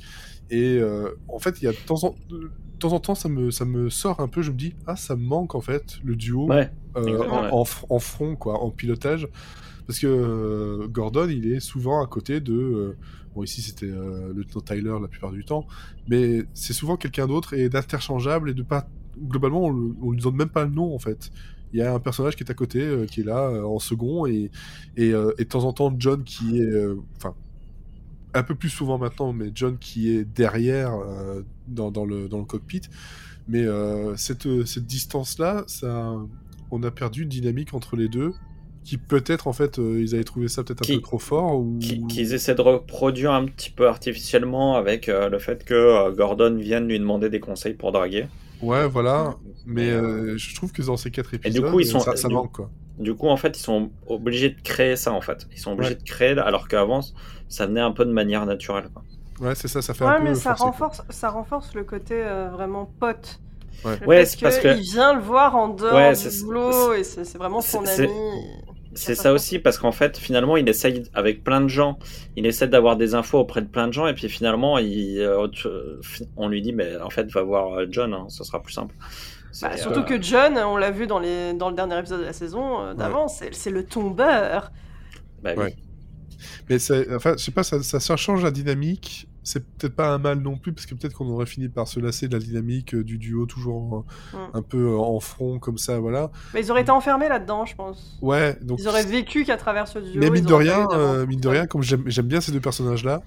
Et 0.51 0.79
euh, 0.79 1.11
en 1.29 1.39
fait, 1.39 1.61
il 1.61 1.65
y 1.65 1.69
a 1.69 1.73
de 1.73 1.77
temps 1.87 2.05
en, 2.05 2.15
de 2.29 2.51
temps 2.79 2.93
en 2.93 3.01
temps, 3.01 3.15
ça 3.15 3.29
me, 3.29 3.51
ça 3.51 3.65
me 3.65 3.89
sort 3.91 4.21
un 4.21 4.29
peu. 4.29 4.43
Je 4.43 4.51
me 4.51 4.57
dis, 4.57 4.75
ah, 4.87 4.97
ça 4.97 5.17
me 5.17 5.23
manque 5.25 5.55
en 5.55 5.61
fait 5.61 5.99
le 6.05 6.15
duo 6.17 6.47
Ouais. 6.49 6.71
euh, 6.97 7.19
en, 7.51 7.65
front, 7.99 8.37
quoi, 8.37 8.63
en 8.63 8.71
pilotage. 8.71 9.29
Parce 9.87 9.99
que 10.01 10.87
Gordon, 10.89 11.29
il 11.29 11.53
est 11.53 11.61
souvent 11.61 12.03
à 12.03 12.07
côté 12.09 12.41
de. 12.41 12.97
bon, 13.35 13.45
ici, 13.45 13.63
c'était 13.63 13.87
le 13.87 14.33
lieutenant 14.33 14.61
Tyler 14.61 14.97
la 15.01 15.07
plupart 15.09 15.31
du 15.31 15.45
temps, 15.45 15.67
mais 16.09 16.45
c'est 16.55 16.73
souvent 16.73 16.97
quelqu'un 16.97 17.27
d'autre 17.29 17.55
et 17.55 17.69
d'interchangeable 17.69 18.51
et 18.51 18.55
de 18.55 18.63
pas. 18.65 18.89
Globalement, 19.21 19.65
on, 19.67 19.95
on 20.03 20.11
lui 20.13 20.21
donne 20.21 20.37
même 20.37 20.49
pas 20.49 20.65
le 20.65 20.71
nom 20.71 20.95
en 20.95 20.99
fait. 20.99 21.31
Il 21.73 21.79
y 21.79 21.83
a 21.83 21.93
un 21.93 21.99
personnage 21.99 22.37
qui 22.37 22.45
est 22.45 22.51
à 22.51 22.55
côté, 22.55 22.81
euh, 22.81 23.07
qui 23.07 23.21
est 23.21 23.25
là 23.25 23.49
euh, 23.49 23.65
en 23.65 23.79
second, 23.79 24.27
et, 24.27 24.51
et, 24.97 25.13
euh, 25.13 25.33
et 25.39 25.45
de 25.45 25.49
temps 25.49 25.65
en 25.65 25.73
temps, 25.73 25.95
John 25.99 26.23
qui 26.25 26.59
est. 26.61 26.87
Enfin. 27.17 27.35
un 28.35 28.43
peu 28.43 28.55
plus 28.55 28.69
souvent 28.71 28.99
maintenant, 28.99 29.33
mais 29.33 29.51
John 29.55 29.77
qui 29.79 30.11
est 30.11 30.25
derrière 30.25 30.93
dans, 31.69 31.91
dans 31.91 32.05
le, 32.05 32.29
dans 32.29 32.39
le 32.39 32.45
cockpit. 32.45 32.83
Mais 33.49 33.65
cette, 34.17 34.47
cette 34.67 34.87
distance-là, 34.87 35.65
ça, 35.67 36.15
on 36.71 36.83
a 36.83 36.91
perdu 36.91 37.23
une 37.23 37.29
dynamique 37.29 37.75
entre 37.75 37.97
les 37.97 38.09
deux, 38.09 38.33
qui 38.85 38.99
peut-être 38.99 39.49
en 39.49 39.53
fait 39.53 39.79
euh, 39.79 40.01
ils 40.01 40.15
avaient 40.15 40.23
trouvé 40.25 40.47
ça 40.49 40.63
peut-être 40.63 40.83
un 40.83 40.85
Qui- 40.87 40.97
peu 40.97 41.03
trop 41.03 41.19
fort 41.19 41.59
ou 41.59 41.77
Qui- 41.81 42.07
Qu'ils 42.07 42.35
essaient 42.35 42.55
de 42.55 42.61
reproduire 42.61 43.33
un 43.33 43.45
petit 43.47 43.71
peu 43.71 43.89
artificiellement 43.89 44.77
avec 44.77 45.09
euh, 45.09 45.29
le 45.29 45.39
fait 45.41 45.65
que 45.65 45.75
euh, 45.75 46.13
Gordon 46.13 46.55
vienne 46.57 46.87
lui 46.87 46.99
demander 46.99 47.29
des 47.31 47.41
conseils 47.41 47.75
pour 47.75 47.91
draguer. 47.91 48.27
Ouais 48.63 48.87
voilà 48.89 49.35
mais 49.67 49.87
Mais, 49.87 49.91
euh, 49.91 50.39
je 50.39 50.55
trouve 50.55 50.73
que 50.73 50.83
dans 50.83 50.97
ces 50.97 51.11
quatre 51.11 51.35
épisodes 51.35 51.65
du 51.65 51.71
coup, 51.71 51.81
ils 51.81 51.87
sont- 51.87 52.01
ça, 52.01 52.15
ça 52.17 52.29
du- 52.29 52.35
manque 52.35 52.53
quoi 52.53 52.71
Du 52.99 53.15
coup, 53.15 53.29
en 53.29 53.37
fait, 53.37 53.59
ils 53.59 53.63
sont 53.63 53.91
obligés 54.07 54.51
de 54.51 54.61
créer 54.63 54.97
ça, 54.97 55.13
en 55.13 55.21
fait. 55.21 55.47
Ils 55.53 55.59
sont 55.59 55.73
obligés 55.73 55.91
Ouais. 55.91 55.97
de 55.97 56.03
créer, 56.03 56.31
alors 56.39 56.67
qu'avant, 56.67 57.01
ça 57.49 57.67
venait 57.67 57.81
un 57.83 57.93
peu 57.93 58.05
de 58.07 58.13
manière 58.13 58.47
naturelle. 58.47 58.89
quoi. 58.95 59.03
ouais 59.41 59.55
c'est 59.55 59.69
ça 59.69 59.83
ça 59.83 59.93
fait 59.93 60.03
Ouais, 60.05 60.13
un 60.13 60.19
peu 60.19 60.25
mais 60.25 60.35
ça 60.35 60.55
forcé, 60.57 60.63
quoi. 60.63 60.71
renforce, 60.71 61.03
ça 61.11 61.29
renforce 61.29 61.75
le 61.75 61.85
côté 61.85 62.15
euh, 62.25 62.49
vraiment 62.51 62.89
pote. 62.99 63.41
Ouais. 63.85 63.99
Ouais, 64.07 64.25
parce 64.41 64.59
que- 64.59 64.77
Il 64.79 64.83
vient 64.83 65.13
le 65.15 65.21
voir 65.21 65.55
en 65.57 65.69
dehors 65.69 65.93
Ouais, 65.95 66.15
du 66.17 66.43
boulot 66.45 66.95
et 66.95 67.05
c'est 67.05 67.37
vraiment 67.37 67.61
son 67.61 67.85
ami. 67.85 68.09
C'est 68.97 69.15
ça 69.15 69.33
aussi, 69.33 69.59
parce 69.59 69.79
qu'en 69.79 69.93
fait, 69.93 70.19
finalement, 70.19 70.57
il 70.57 70.69
essaye, 70.69 71.05
avec 71.15 71.45
plein 71.45 71.61
de 71.61 71.69
gens, 71.69 71.99
il 72.35 72.47
essaie 72.47 72.67
d'avoir 72.67 72.97
des 72.97 73.15
infos 73.15 73.39
auprès 73.39 73.63
de 73.63 73.69
plein 73.69 73.87
de 73.87 73.93
gens, 73.93 74.07
et 74.07 74.15
puis 74.15 74.29
finalement, 74.29 74.79
il, 74.79 75.21
euh, 75.21 75.47
on 76.37 76.49
lui 76.49 76.63
dit, 76.63 76.73
mais 76.73 76.97
en 76.97 77.11
fait, 77.11 77.31
va 77.31 77.43
voir 77.43 77.73
euh, 77.75 77.87
John, 77.91 78.13
hein, 78.15 78.27
ce 78.29 78.43
sera 78.43 78.63
plus 78.63 78.73
simple. 78.73 78.95
Bah, 79.63 79.77
surtout 79.77 80.01
euh, 80.01 80.05
que 80.05 80.21
John, 80.21 80.59
on 80.59 80.77
l'a 80.77 80.91
vu 80.91 81.07
dans, 81.07 81.19
les, 81.19 81.55
dans 81.55 81.71
le 81.71 81.77
dernier 81.77 81.99
épisode 81.99 82.21
de 82.21 82.25
la 82.25 82.33
saison 82.33 82.81
euh, 82.83 82.95
d'avant, 82.95 83.29
c'est 83.29 83.55
c'est 83.55 83.71
le 83.71 83.85
tombeur. 83.85 84.71
bah 85.43 85.53
oui. 85.57 85.65
Ouais. 85.65 85.77
mais 86.69 86.79
c'est 86.79 87.15
enfin 87.15 87.35
je 87.39 87.45
sais 87.45 87.53
pas 87.53 87.63
ça, 87.63 87.83
ça, 87.83 87.99
ça 87.99 88.17
change 88.17 88.45
la 88.45 88.51
dynamique 88.51 89.29
c'est 89.49 89.65
peut-être 89.65 89.95
pas 89.95 90.09
un 90.13 90.19
mal 90.19 90.41
non 90.41 90.57
plus 90.59 90.73
parce 90.73 90.87
que 90.87 90.95
peut-être 90.97 91.15
qu'on 91.15 91.29
aurait 91.29 91.47
fini 91.47 91.69
par 91.69 91.87
se 91.87 92.01
lasser 92.01 92.27
de 92.27 92.33
la 92.33 92.41
dynamique 92.41 92.95
euh, 92.97 93.05
du 93.05 93.17
duo 93.17 93.47
toujours 93.47 94.05
Mm. 94.33 94.37
un 94.55 94.63
peu 94.63 94.97
en 94.97 95.21
front 95.21 95.61
comme 95.61 95.79
ça 95.79 96.01
voilà 96.01 96.33
Mais 96.53 96.61
ils 96.63 96.71
auraient 96.73 96.83
été 96.83 96.91
enfermés 96.91 97.29
là-dedans, 97.29 97.65
je 97.65 97.77
pense. 97.77 98.19
ouais 98.23 98.59
donc 98.63 98.81
Ils 98.81 98.89
auraient 98.89 99.05
vécu 99.07 99.45
qu'à 99.45 99.57
travers 99.57 99.87
ce 99.87 100.01
duo. 100.01 100.21
Mais 100.21 100.31
mine 100.31 100.45
de 100.45 100.53
rien, 100.55 100.89
euh, 100.93 101.27
mine 101.27 101.41
de 101.41 101.49
rien, 101.49 101.67
comme 101.67 101.83
j'aime 101.83 102.27
bien 102.27 102.41
ces 102.41 102.51
deux 102.51 102.61
personnages-là, 102.61 103.23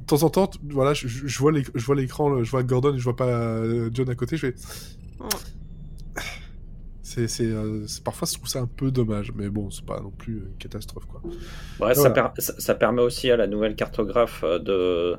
de 0.00 0.06
temps 0.06 0.22
en 0.24 0.28
temps, 0.30 0.50
voilà, 0.68 0.92
je, 0.92 1.08
je- 1.08 1.38
vois 1.38 1.52
l'écran, 1.52 2.42
je 2.44 2.50
vois 2.50 2.62
Gordon 2.62 2.94
et 2.94 2.98
je 2.98 3.04
vois 3.04 3.16
pas 3.16 3.26
euh, 3.28 3.88
John 3.94 4.10
à 4.10 4.14
côté, 4.14 4.36
je 4.36 4.48
fais. 4.48 4.54
Mm. 5.20 5.28
C'est, 7.26 7.42
euh, 7.42 7.86
c'est- 7.88 8.04
parfois, 8.04 8.28
je 8.30 8.36
trouve 8.36 8.48
ça 8.48 8.60
un 8.60 8.66
peu 8.68 8.90
dommage, 8.92 9.32
mais 9.34 9.48
bon, 9.48 9.68
c'est 9.70 9.84
pas 9.84 10.00
non 10.00 10.10
plus 10.10 10.34
une 10.34 10.56
catastrophe, 10.58 11.06
quoi. 11.06 11.20
Ouais, 11.80 11.94
ça, 11.94 12.08
Voilà. 12.08 12.28
per- 12.30 12.40
ça, 12.40 12.54
ça 12.58 12.74
permet 12.76 13.02
aussi 13.02 13.30
à 13.32 13.36
la 13.36 13.48
nouvelle 13.48 13.74
cartographe 13.74 14.44
euh, 14.44 14.58
de, 14.60 15.16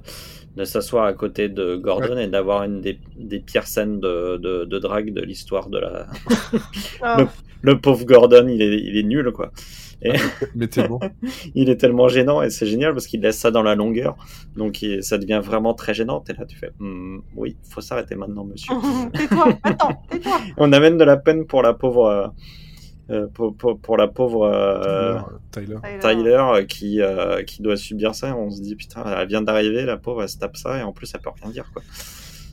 de 0.55 0.63
s'asseoir 0.63 1.05
à 1.05 1.13
côté 1.13 1.49
de 1.49 1.75
Gordon 1.75 2.17
et 2.17 2.27
d'avoir 2.27 2.63
une 2.63 2.79
des, 2.81 2.97
des 3.17 3.39
pires 3.41 3.67
scènes 3.67 3.99
de, 3.99 4.37
de, 4.37 4.63
de 4.63 4.79
drague 4.79 5.13
de 5.13 5.21
l'histoire 5.21 5.69
de 5.69 5.79
la. 5.79 6.07
Ah, 7.01 7.27
Le 7.61 7.79
pauvre 7.79 8.05
Gordon, 8.05 8.47
il 8.47 8.61
est, 8.61 8.79
il 8.79 8.97
est 8.97 9.03
nul, 9.03 9.31
quoi. 9.33 9.51
Et 10.03 10.11
Mais 10.55 10.67
tellement. 10.67 10.99
il 11.55 11.69
est 11.69 11.77
tellement 11.77 12.07
gênant 12.07 12.41
et 12.41 12.49
c'est 12.49 12.65
génial 12.65 12.93
parce 12.93 13.07
qu'il 13.07 13.21
laisse 13.21 13.37
ça 13.37 13.51
dans 13.51 13.63
la 13.63 13.75
longueur. 13.75 14.15
Donc 14.55 14.81
il- 14.81 15.03
ça 15.03 15.17
devient 15.17 15.41
vraiment 15.43 15.73
très 15.73 15.93
gênant. 15.93 16.23
Et 16.29 16.33
là, 16.33 16.45
tu 16.45 16.57
fais 16.57 16.71
Hmm, 16.79 17.19
Oui, 17.35 17.55
faut 17.69 17.81
s'arrêter 17.81 18.15
maintenant, 18.15 18.43
monsieur. 18.45 18.73
tais-toi, 19.13 19.57
attends, 19.63 20.03
tais-toi. 20.09 20.39
On 20.57 20.71
amène 20.73 20.97
de 20.97 21.03
la 21.03 21.17
peine 21.17 21.45
pour 21.45 21.61
la 21.61 21.73
pauvre. 21.73 22.05
euh, 22.05 22.27
euh, 23.09 23.27
pour, 23.33 23.53
pour- 23.57 23.77
pour 23.77 23.97
la 23.97 24.07
pauvre 24.07 24.43
euh, 24.45 25.19
Tyler. 25.51 25.75
Tyler 25.99 26.37
euh, 26.53 26.63
qui, 26.63 27.01
euh, 27.01 27.43
qui 27.43 27.61
doit 27.61 27.75
subir 27.75 28.15
ça. 28.15 28.35
On 28.37 28.49
se 28.49 28.61
dit 28.61 28.75
putain, 28.75 29.03
elle 29.05 29.27
vient 29.27 29.41
d'arriver, 29.41 29.83
la 29.83 29.97
pauvre, 29.97 30.23
elle 30.23 30.29
se 30.29 30.37
tape 30.37 30.55
ça 30.55 30.77
et 30.79 30.83
en 30.83 30.93
plus 30.93 31.11
elle 31.13 31.19
peut 31.19 31.29
rien 31.41 31.51
dire 31.51 31.69
quoi. 31.73 31.81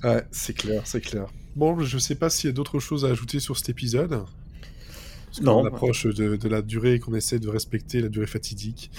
Ouais, 0.02 0.22
c'est 0.32 0.54
clair, 0.56 0.82
c'est 0.84 1.00
clair. 1.00 1.26
Bon, 1.54 1.78
je 1.80 1.98
sais 1.98 2.14
pas 2.16 2.28
s'il 2.28 2.50
y 2.50 2.52
a 2.52 2.54
d'autres 2.56 2.80
choses 2.80 3.04
à 3.04 3.08
ajouter 3.10 3.38
sur 3.40 3.56
cet 3.56 3.68
épisode. 3.68 4.24
Parce 5.30 5.40
Non. 5.42 5.60
qu'on 5.62 5.66
approche 5.68 6.06
de, 6.06 6.36
de 6.36 6.48
la 6.48 6.62
durée 6.62 6.98
qu'on 6.98 7.14
essaie 7.14 7.38
de 7.38 7.48
respecter 7.48 8.00
la 8.00 8.08
durée 8.08 8.26
fatidique 8.26 8.90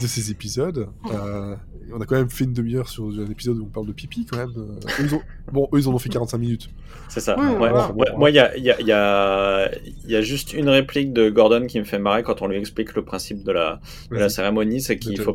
de 0.00 0.06
ces 0.06 0.30
épisodes. 0.30 0.88
Euh, 1.12 1.54
on 1.92 2.00
a 2.00 2.06
quand 2.06 2.16
même 2.16 2.30
fait 2.30 2.44
une 2.44 2.52
demi-heure 2.52 2.88
sur 2.88 3.04
un 3.04 3.30
épisode 3.30 3.58
où 3.58 3.64
on 3.64 3.68
parle 3.72 3.86
de 3.86 3.92
pipi 3.92 4.24
quand 4.26 4.38
même. 4.38 4.52
Euh, 4.56 5.02
eux, 5.02 5.04
ils 5.04 5.14
ont... 5.14 5.22
Bon, 5.52 5.68
eux 5.72 5.78
ils 5.78 5.88
en 5.88 5.94
ont 5.94 5.98
fait 5.98 6.08
45 6.08 6.38
minutes. 6.38 6.70
C'est 7.08 7.20
ça. 7.20 7.36
Oui, 7.38 7.46
Ouais, 7.46 7.56
voilà. 7.56 7.92
ouais, 7.92 8.06
moi, 8.16 8.30
il 8.30 8.34
y 8.36 8.38
a, 8.40 8.56
il 8.56 8.64
y, 8.64 8.70
a, 8.70 8.80
il 8.80 8.86
y, 8.86 8.92
a, 8.92 9.70
y 10.08 10.16
a 10.16 10.20
juste 10.22 10.52
une 10.54 10.68
réplique 10.68 11.12
de 11.12 11.30
Gordon 11.30 11.66
qui 11.66 11.78
me 11.78 11.84
fait 11.84 11.98
marrer 12.00 12.22
quand 12.24 12.42
on 12.42 12.48
lui 12.48 12.56
explique 12.58 12.94
le 12.94 13.04
principe 13.04 13.44
de 13.44 13.52
la, 13.52 13.80
de 14.10 14.16
la 14.16 14.28
cérémonie, 14.28 14.80
c'est 14.80 14.98
qu'il 14.98 15.20
faut, 15.20 15.34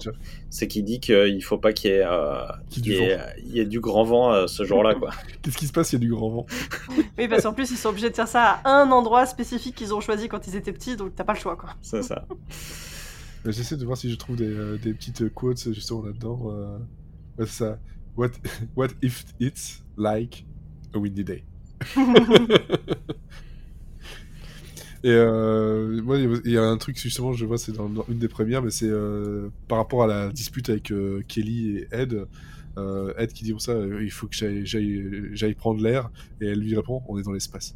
c'est 0.50 0.68
qu'il 0.68 0.84
dit 0.84 1.00
qu'il 1.00 1.42
faut 1.44 1.58
pas 1.58 1.72
qu'il 1.72 1.92
y 1.92 1.94
ait, 1.94 2.04
euh, 2.06 2.42
Qu'il 2.70 2.82
y 2.82 2.90
qu'il 2.90 2.94
ait 2.94 2.96
y, 2.96 3.00
du 3.00 3.12
ait, 3.12 3.20
il 3.46 3.52
y 3.56 3.60
ait 3.62 3.66
du 3.66 3.80
grand 3.80 4.04
vent 4.04 4.34
euh, 4.34 4.48
ce 4.48 4.64
jour-là, 4.66 4.96
quoi. 4.96 5.12
Qu'est-ce 5.42 5.58
qui 5.58 5.68
se 5.68 5.72
passe 5.72 5.94
Il 5.94 5.96
y 5.96 5.98
a 5.98 6.00
du 6.00 6.10
grand 6.12 6.30
vent? 6.30 6.46
Oui, 7.18 7.28
parce 7.30 7.44
qu'en 7.44 7.54
plus, 7.54 7.72
ils 7.72 7.78
sont 7.78 7.90
obligés 7.90 8.10
de 8.10 8.16
faire 8.16 8.28
ça 8.28 8.60
à 8.64 8.72
un 8.82 8.92
endroit 8.92 9.26
spécifique 9.26 9.76
qu'ils 9.76 9.94
ont 9.94 10.02
choisi 10.02 10.28
quand 10.32 10.48
ils 10.48 10.56
étaient 10.56 10.74
petits, 10.74 10.96
donc 10.96 11.16
t'as 11.16 11.24
pas 11.26 11.34
le 11.34 11.40
choix, 11.40 11.56
quoi. 11.58 11.76
C'est 11.82 12.04
ça. 12.04 12.28
Euh, 13.48 13.52
J'essaie 13.52 13.76
de 13.76 13.84
voir 13.86 13.98
si 13.98 14.12
je 14.12 14.16
trouve 14.18 14.36
des, 14.36 14.46
euh, 14.46 14.78
des 14.78 14.94
petites 14.94 15.34
quotes 15.34 15.74
justement 15.74 16.04
là-dedans. 16.04 16.52
Euh... 16.52 16.78
Ouais, 17.40 17.46
c'est 17.48 17.64
ça. 17.66 17.80
What, 18.16 18.30
what 18.76 18.90
if 19.02 19.26
it's 19.40 19.84
like 19.98 20.46
a 20.94 21.00
windy 21.00 21.24
day? 21.24 21.44
Et 25.04 25.10
euh, 25.10 26.00
moi, 26.04 26.20
il 26.20 26.30
y 26.30 26.34
a- 26.36 26.42
il 26.46 26.52
y 26.52 26.58
a 26.58 26.64
un 26.64 26.78
truc 26.78 26.96
justement, 27.00 27.34
je 27.34 27.44
vois, 27.46 27.58
c'est 27.58 27.72
dans, 27.72 27.90
dans 27.90 28.06
une 28.08 28.20
des 28.20 28.28
premières, 28.28 28.62
mais 28.62 28.70
c'est 28.70 28.88
euh, 28.90 29.50
par 29.68 29.80
rapport 29.80 30.04
à 30.04 30.08
la 30.08 30.30
dispute 30.32 30.70
avec 30.70 30.92
euh, 30.92 31.24
Kelly 31.28 31.78
et 31.78 31.88
Ed. 31.92 32.28
Euh, 32.78 33.12
Ed 33.18 33.34
qui 33.34 33.44
dit 33.44 33.50
comme 33.50 33.60
ça, 33.60 33.72
euh, 33.72 34.04
il 34.04 34.12
faut 34.12 34.28
que 34.28 34.36
j'aille 34.36 35.56
prendre 35.56 35.82
l'air, 35.82 36.12
et 36.40 36.46
elle 36.48 36.60
lui 36.60 36.76
répond, 36.76 37.02
on 37.08 37.18
est 37.18 37.24
dans 37.24 37.32
l'espace. 37.32 37.76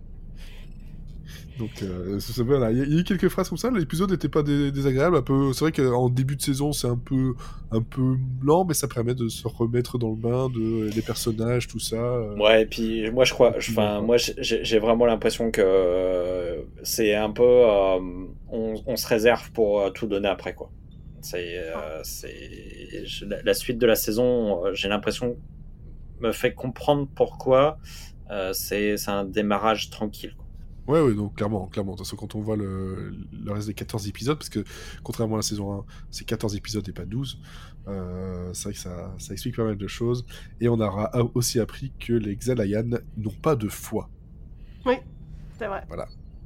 Donc, 1.60 1.70
euh, 1.84 2.20
voilà, 2.40 2.72
il 2.72 2.78
y, 2.80 2.82
a- 2.82 2.84
il 2.86 2.94
y 2.94 2.98
a 2.98 3.02
eu 3.02 3.04
quelques 3.04 3.30
phrases 3.30 3.48
comme 3.48 3.60
ça. 3.60 3.70
L'épisode 3.70 4.10
n'était 4.10 4.28
pas 4.28 4.42
dé- 4.42 4.72
désagréable. 4.72 5.16
Un 5.18 5.22
peu, 5.22 5.54
c'est 5.54 5.60
vrai 5.66 5.72
qu'en 5.72 6.10
début 6.10 6.36
de 6.36 6.42
saison, 6.42 6.72
c'est 6.74 6.88
un 6.88 6.98
peu, 6.98 7.36
un 7.72 7.82
peu 7.82 8.18
lent, 8.42 8.66
mais 8.66 8.74
ça 8.74 8.88
permet 8.88 9.14
de 9.14 9.28
se 9.28 9.48
remettre 9.48 10.00
dans 10.00 10.10
le 10.10 10.16
bain 10.16 10.50
de 10.50 10.90
des 10.90 11.02
personnages, 11.04 11.68
tout 11.68 11.80
ça. 11.80 11.96
euh. 11.96 12.36
Ouais, 12.38 12.64
et 12.64 12.66
puis 12.66 13.10
moi 13.12 13.24
je 13.24 13.34
crois, 13.34 13.54
enfin 13.56 14.02
moi 14.02 14.18
j'ai 14.18 14.80
vraiment 14.80 15.06
l'impression 15.06 15.52
que 15.52 15.62
euh, 15.64 16.64
c'est 16.82 17.14
un 17.14 17.30
peu, 17.30 17.44
euh, 17.44 18.00
on, 18.50 18.74
on 18.88 18.96
se 18.96 19.08
réserve 19.08 19.52
pour 19.52 19.82
euh, 19.82 19.90
tout 19.92 20.08
donner 20.08 20.28
après 20.30 20.56
quoi. 20.56 20.72
C'est, 21.22 21.58
euh, 21.60 22.00
c'est 22.04 23.06
je- 23.06 23.26
la, 23.26 23.44
la 23.44 23.54
suite 23.54 23.78
de 23.78 23.86
la 23.86 23.96
saison, 23.96 24.66
euh, 24.66 24.74
j'ai 24.74 24.88
l'impression 24.90 25.38
me 26.20 26.32
fait 26.32 26.54
comprendre 26.54 27.08
pourquoi 27.16 27.78
euh, 27.82 28.13
c'est 28.54 28.98
c'est 28.98 29.12
un 29.12 29.26
démarrage 29.26 29.90
tranquille. 29.90 30.34
quoi. 30.36 30.46
Ouais, 30.96 31.02
ouais, 31.02 31.14
donc 31.14 31.36
clairement, 31.38 31.68
clairement. 31.68 31.94
De 31.94 31.98
toute 31.98 32.06
façon, 32.08 32.18
quand 32.18 32.36
on 32.36 32.42
voit 32.42 32.58
le, 32.58 33.16
le 33.32 33.52
reste 33.54 33.68
des 33.68 33.74
14 33.74 34.08
épisodes, 34.10 34.38
parce 34.38 34.50
que 34.50 34.64
contrairement 35.04 35.36
à 35.36 35.38
la 35.38 35.44
saison 35.44 35.80
1, 35.80 35.86
c'est 36.12 36.26
14 36.26 36.56
épisodes 36.58 36.88
et 36.90 36.92
pas 36.92 37.06
12, 37.06 37.40
euh, 37.88 38.50
c'est 38.54 38.64
vrai 38.64 38.74
que 38.74 38.80
ça, 38.80 39.14
ça 39.18 39.32
explique 39.34 39.56
pas 39.56 39.64
mal 39.64 39.78
de 39.78 39.88
choses. 39.88 40.26
Et 40.60 40.68
on 40.68 40.80
aura 40.82 41.10
aussi 41.36 41.60
appris 41.62 41.94
que 42.00 42.12
les 42.12 42.36
Xalayan 42.36 42.98
n'ont 43.18 43.30
pas 43.42 43.56
de 43.56 43.70
foie. 43.70 44.10
C'est 45.60 45.68
vrai. 45.68 45.86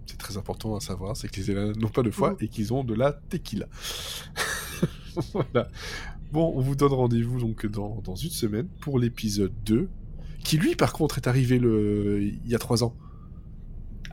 C'est 0.06 0.18
très 0.20 0.38
important 0.38 0.76
à 0.76 0.80
savoir, 0.82 1.18
c'est 1.18 1.28
que 1.30 1.38
les 1.38 1.42
Xalayan 1.42 1.74
n'ont 1.76 1.90
pas 1.90 2.04
de 2.04 2.12
foie 2.12 2.32
Mhm. 2.32 2.38
et 2.42 2.48
qu'ils 2.50 2.74
ont 2.74 2.84
de 2.84 2.94
la 2.94 3.14
tequila. 3.14 3.66
voilà. 5.34 5.68
Bon, 6.32 6.54
on 6.56 6.62
vous 6.62 6.76
donne 6.76 6.94
rendez-vous 6.94 7.40
donc 7.40 7.66
dans, 7.66 8.02
dans 8.04 8.16
une 8.16 8.30
semaine 8.30 8.68
pour 8.82 9.00
l'épisode 9.00 9.54
2, 9.66 9.90
qui 10.44 10.58
lui, 10.58 10.76
par 10.76 10.94
contre, 10.94 11.18
est 11.18 11.28
arrivé 11.28 11.60
le... 11.60 12.22
il 12.22 12.48
y 12.48 12.56
a 12.56 12.60
3 12.60 12.84
ans. 12.84 12.96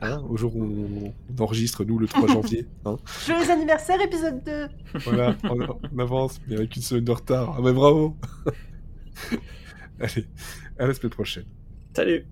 Hein, 0.01 0.21
au 0.29 0.35
jour 0.35 0.55
où 0.55 0.63
on, 0.63 1.13
on 1.29 1.41
enregistre, 1.41 1.85
nous, 1.85 1.97
le 1.97 2.07
3 2.07 2.27
janvier. 2.33 2.67
Hein. 2.85 2.97
Joyeux 3.25 3.49
anniversaire, 3.49 3.99
épisode 4.01 4.43
2 4.43 4.67
Voilà, 5.05 5.35
on, 5.43 5.57
on 5.93 5.99
avance, 5.99 6.39
mais 6.47 6.55
avec 6.55 6.75
une 6.75 6.81
semaine 6.81 7.05
de 7.05 7.11
retard. 7.11 7.55
Ah, 7.57 7.61
mais 7.63 7.73
bravo 7.73 8.17
Allez, 9.99 10.27
à 10.77 10.87
la 10.87 10.93
semaine 10.93 11.11
prochaine. 11.11 11.45
Salut 11.95 12.25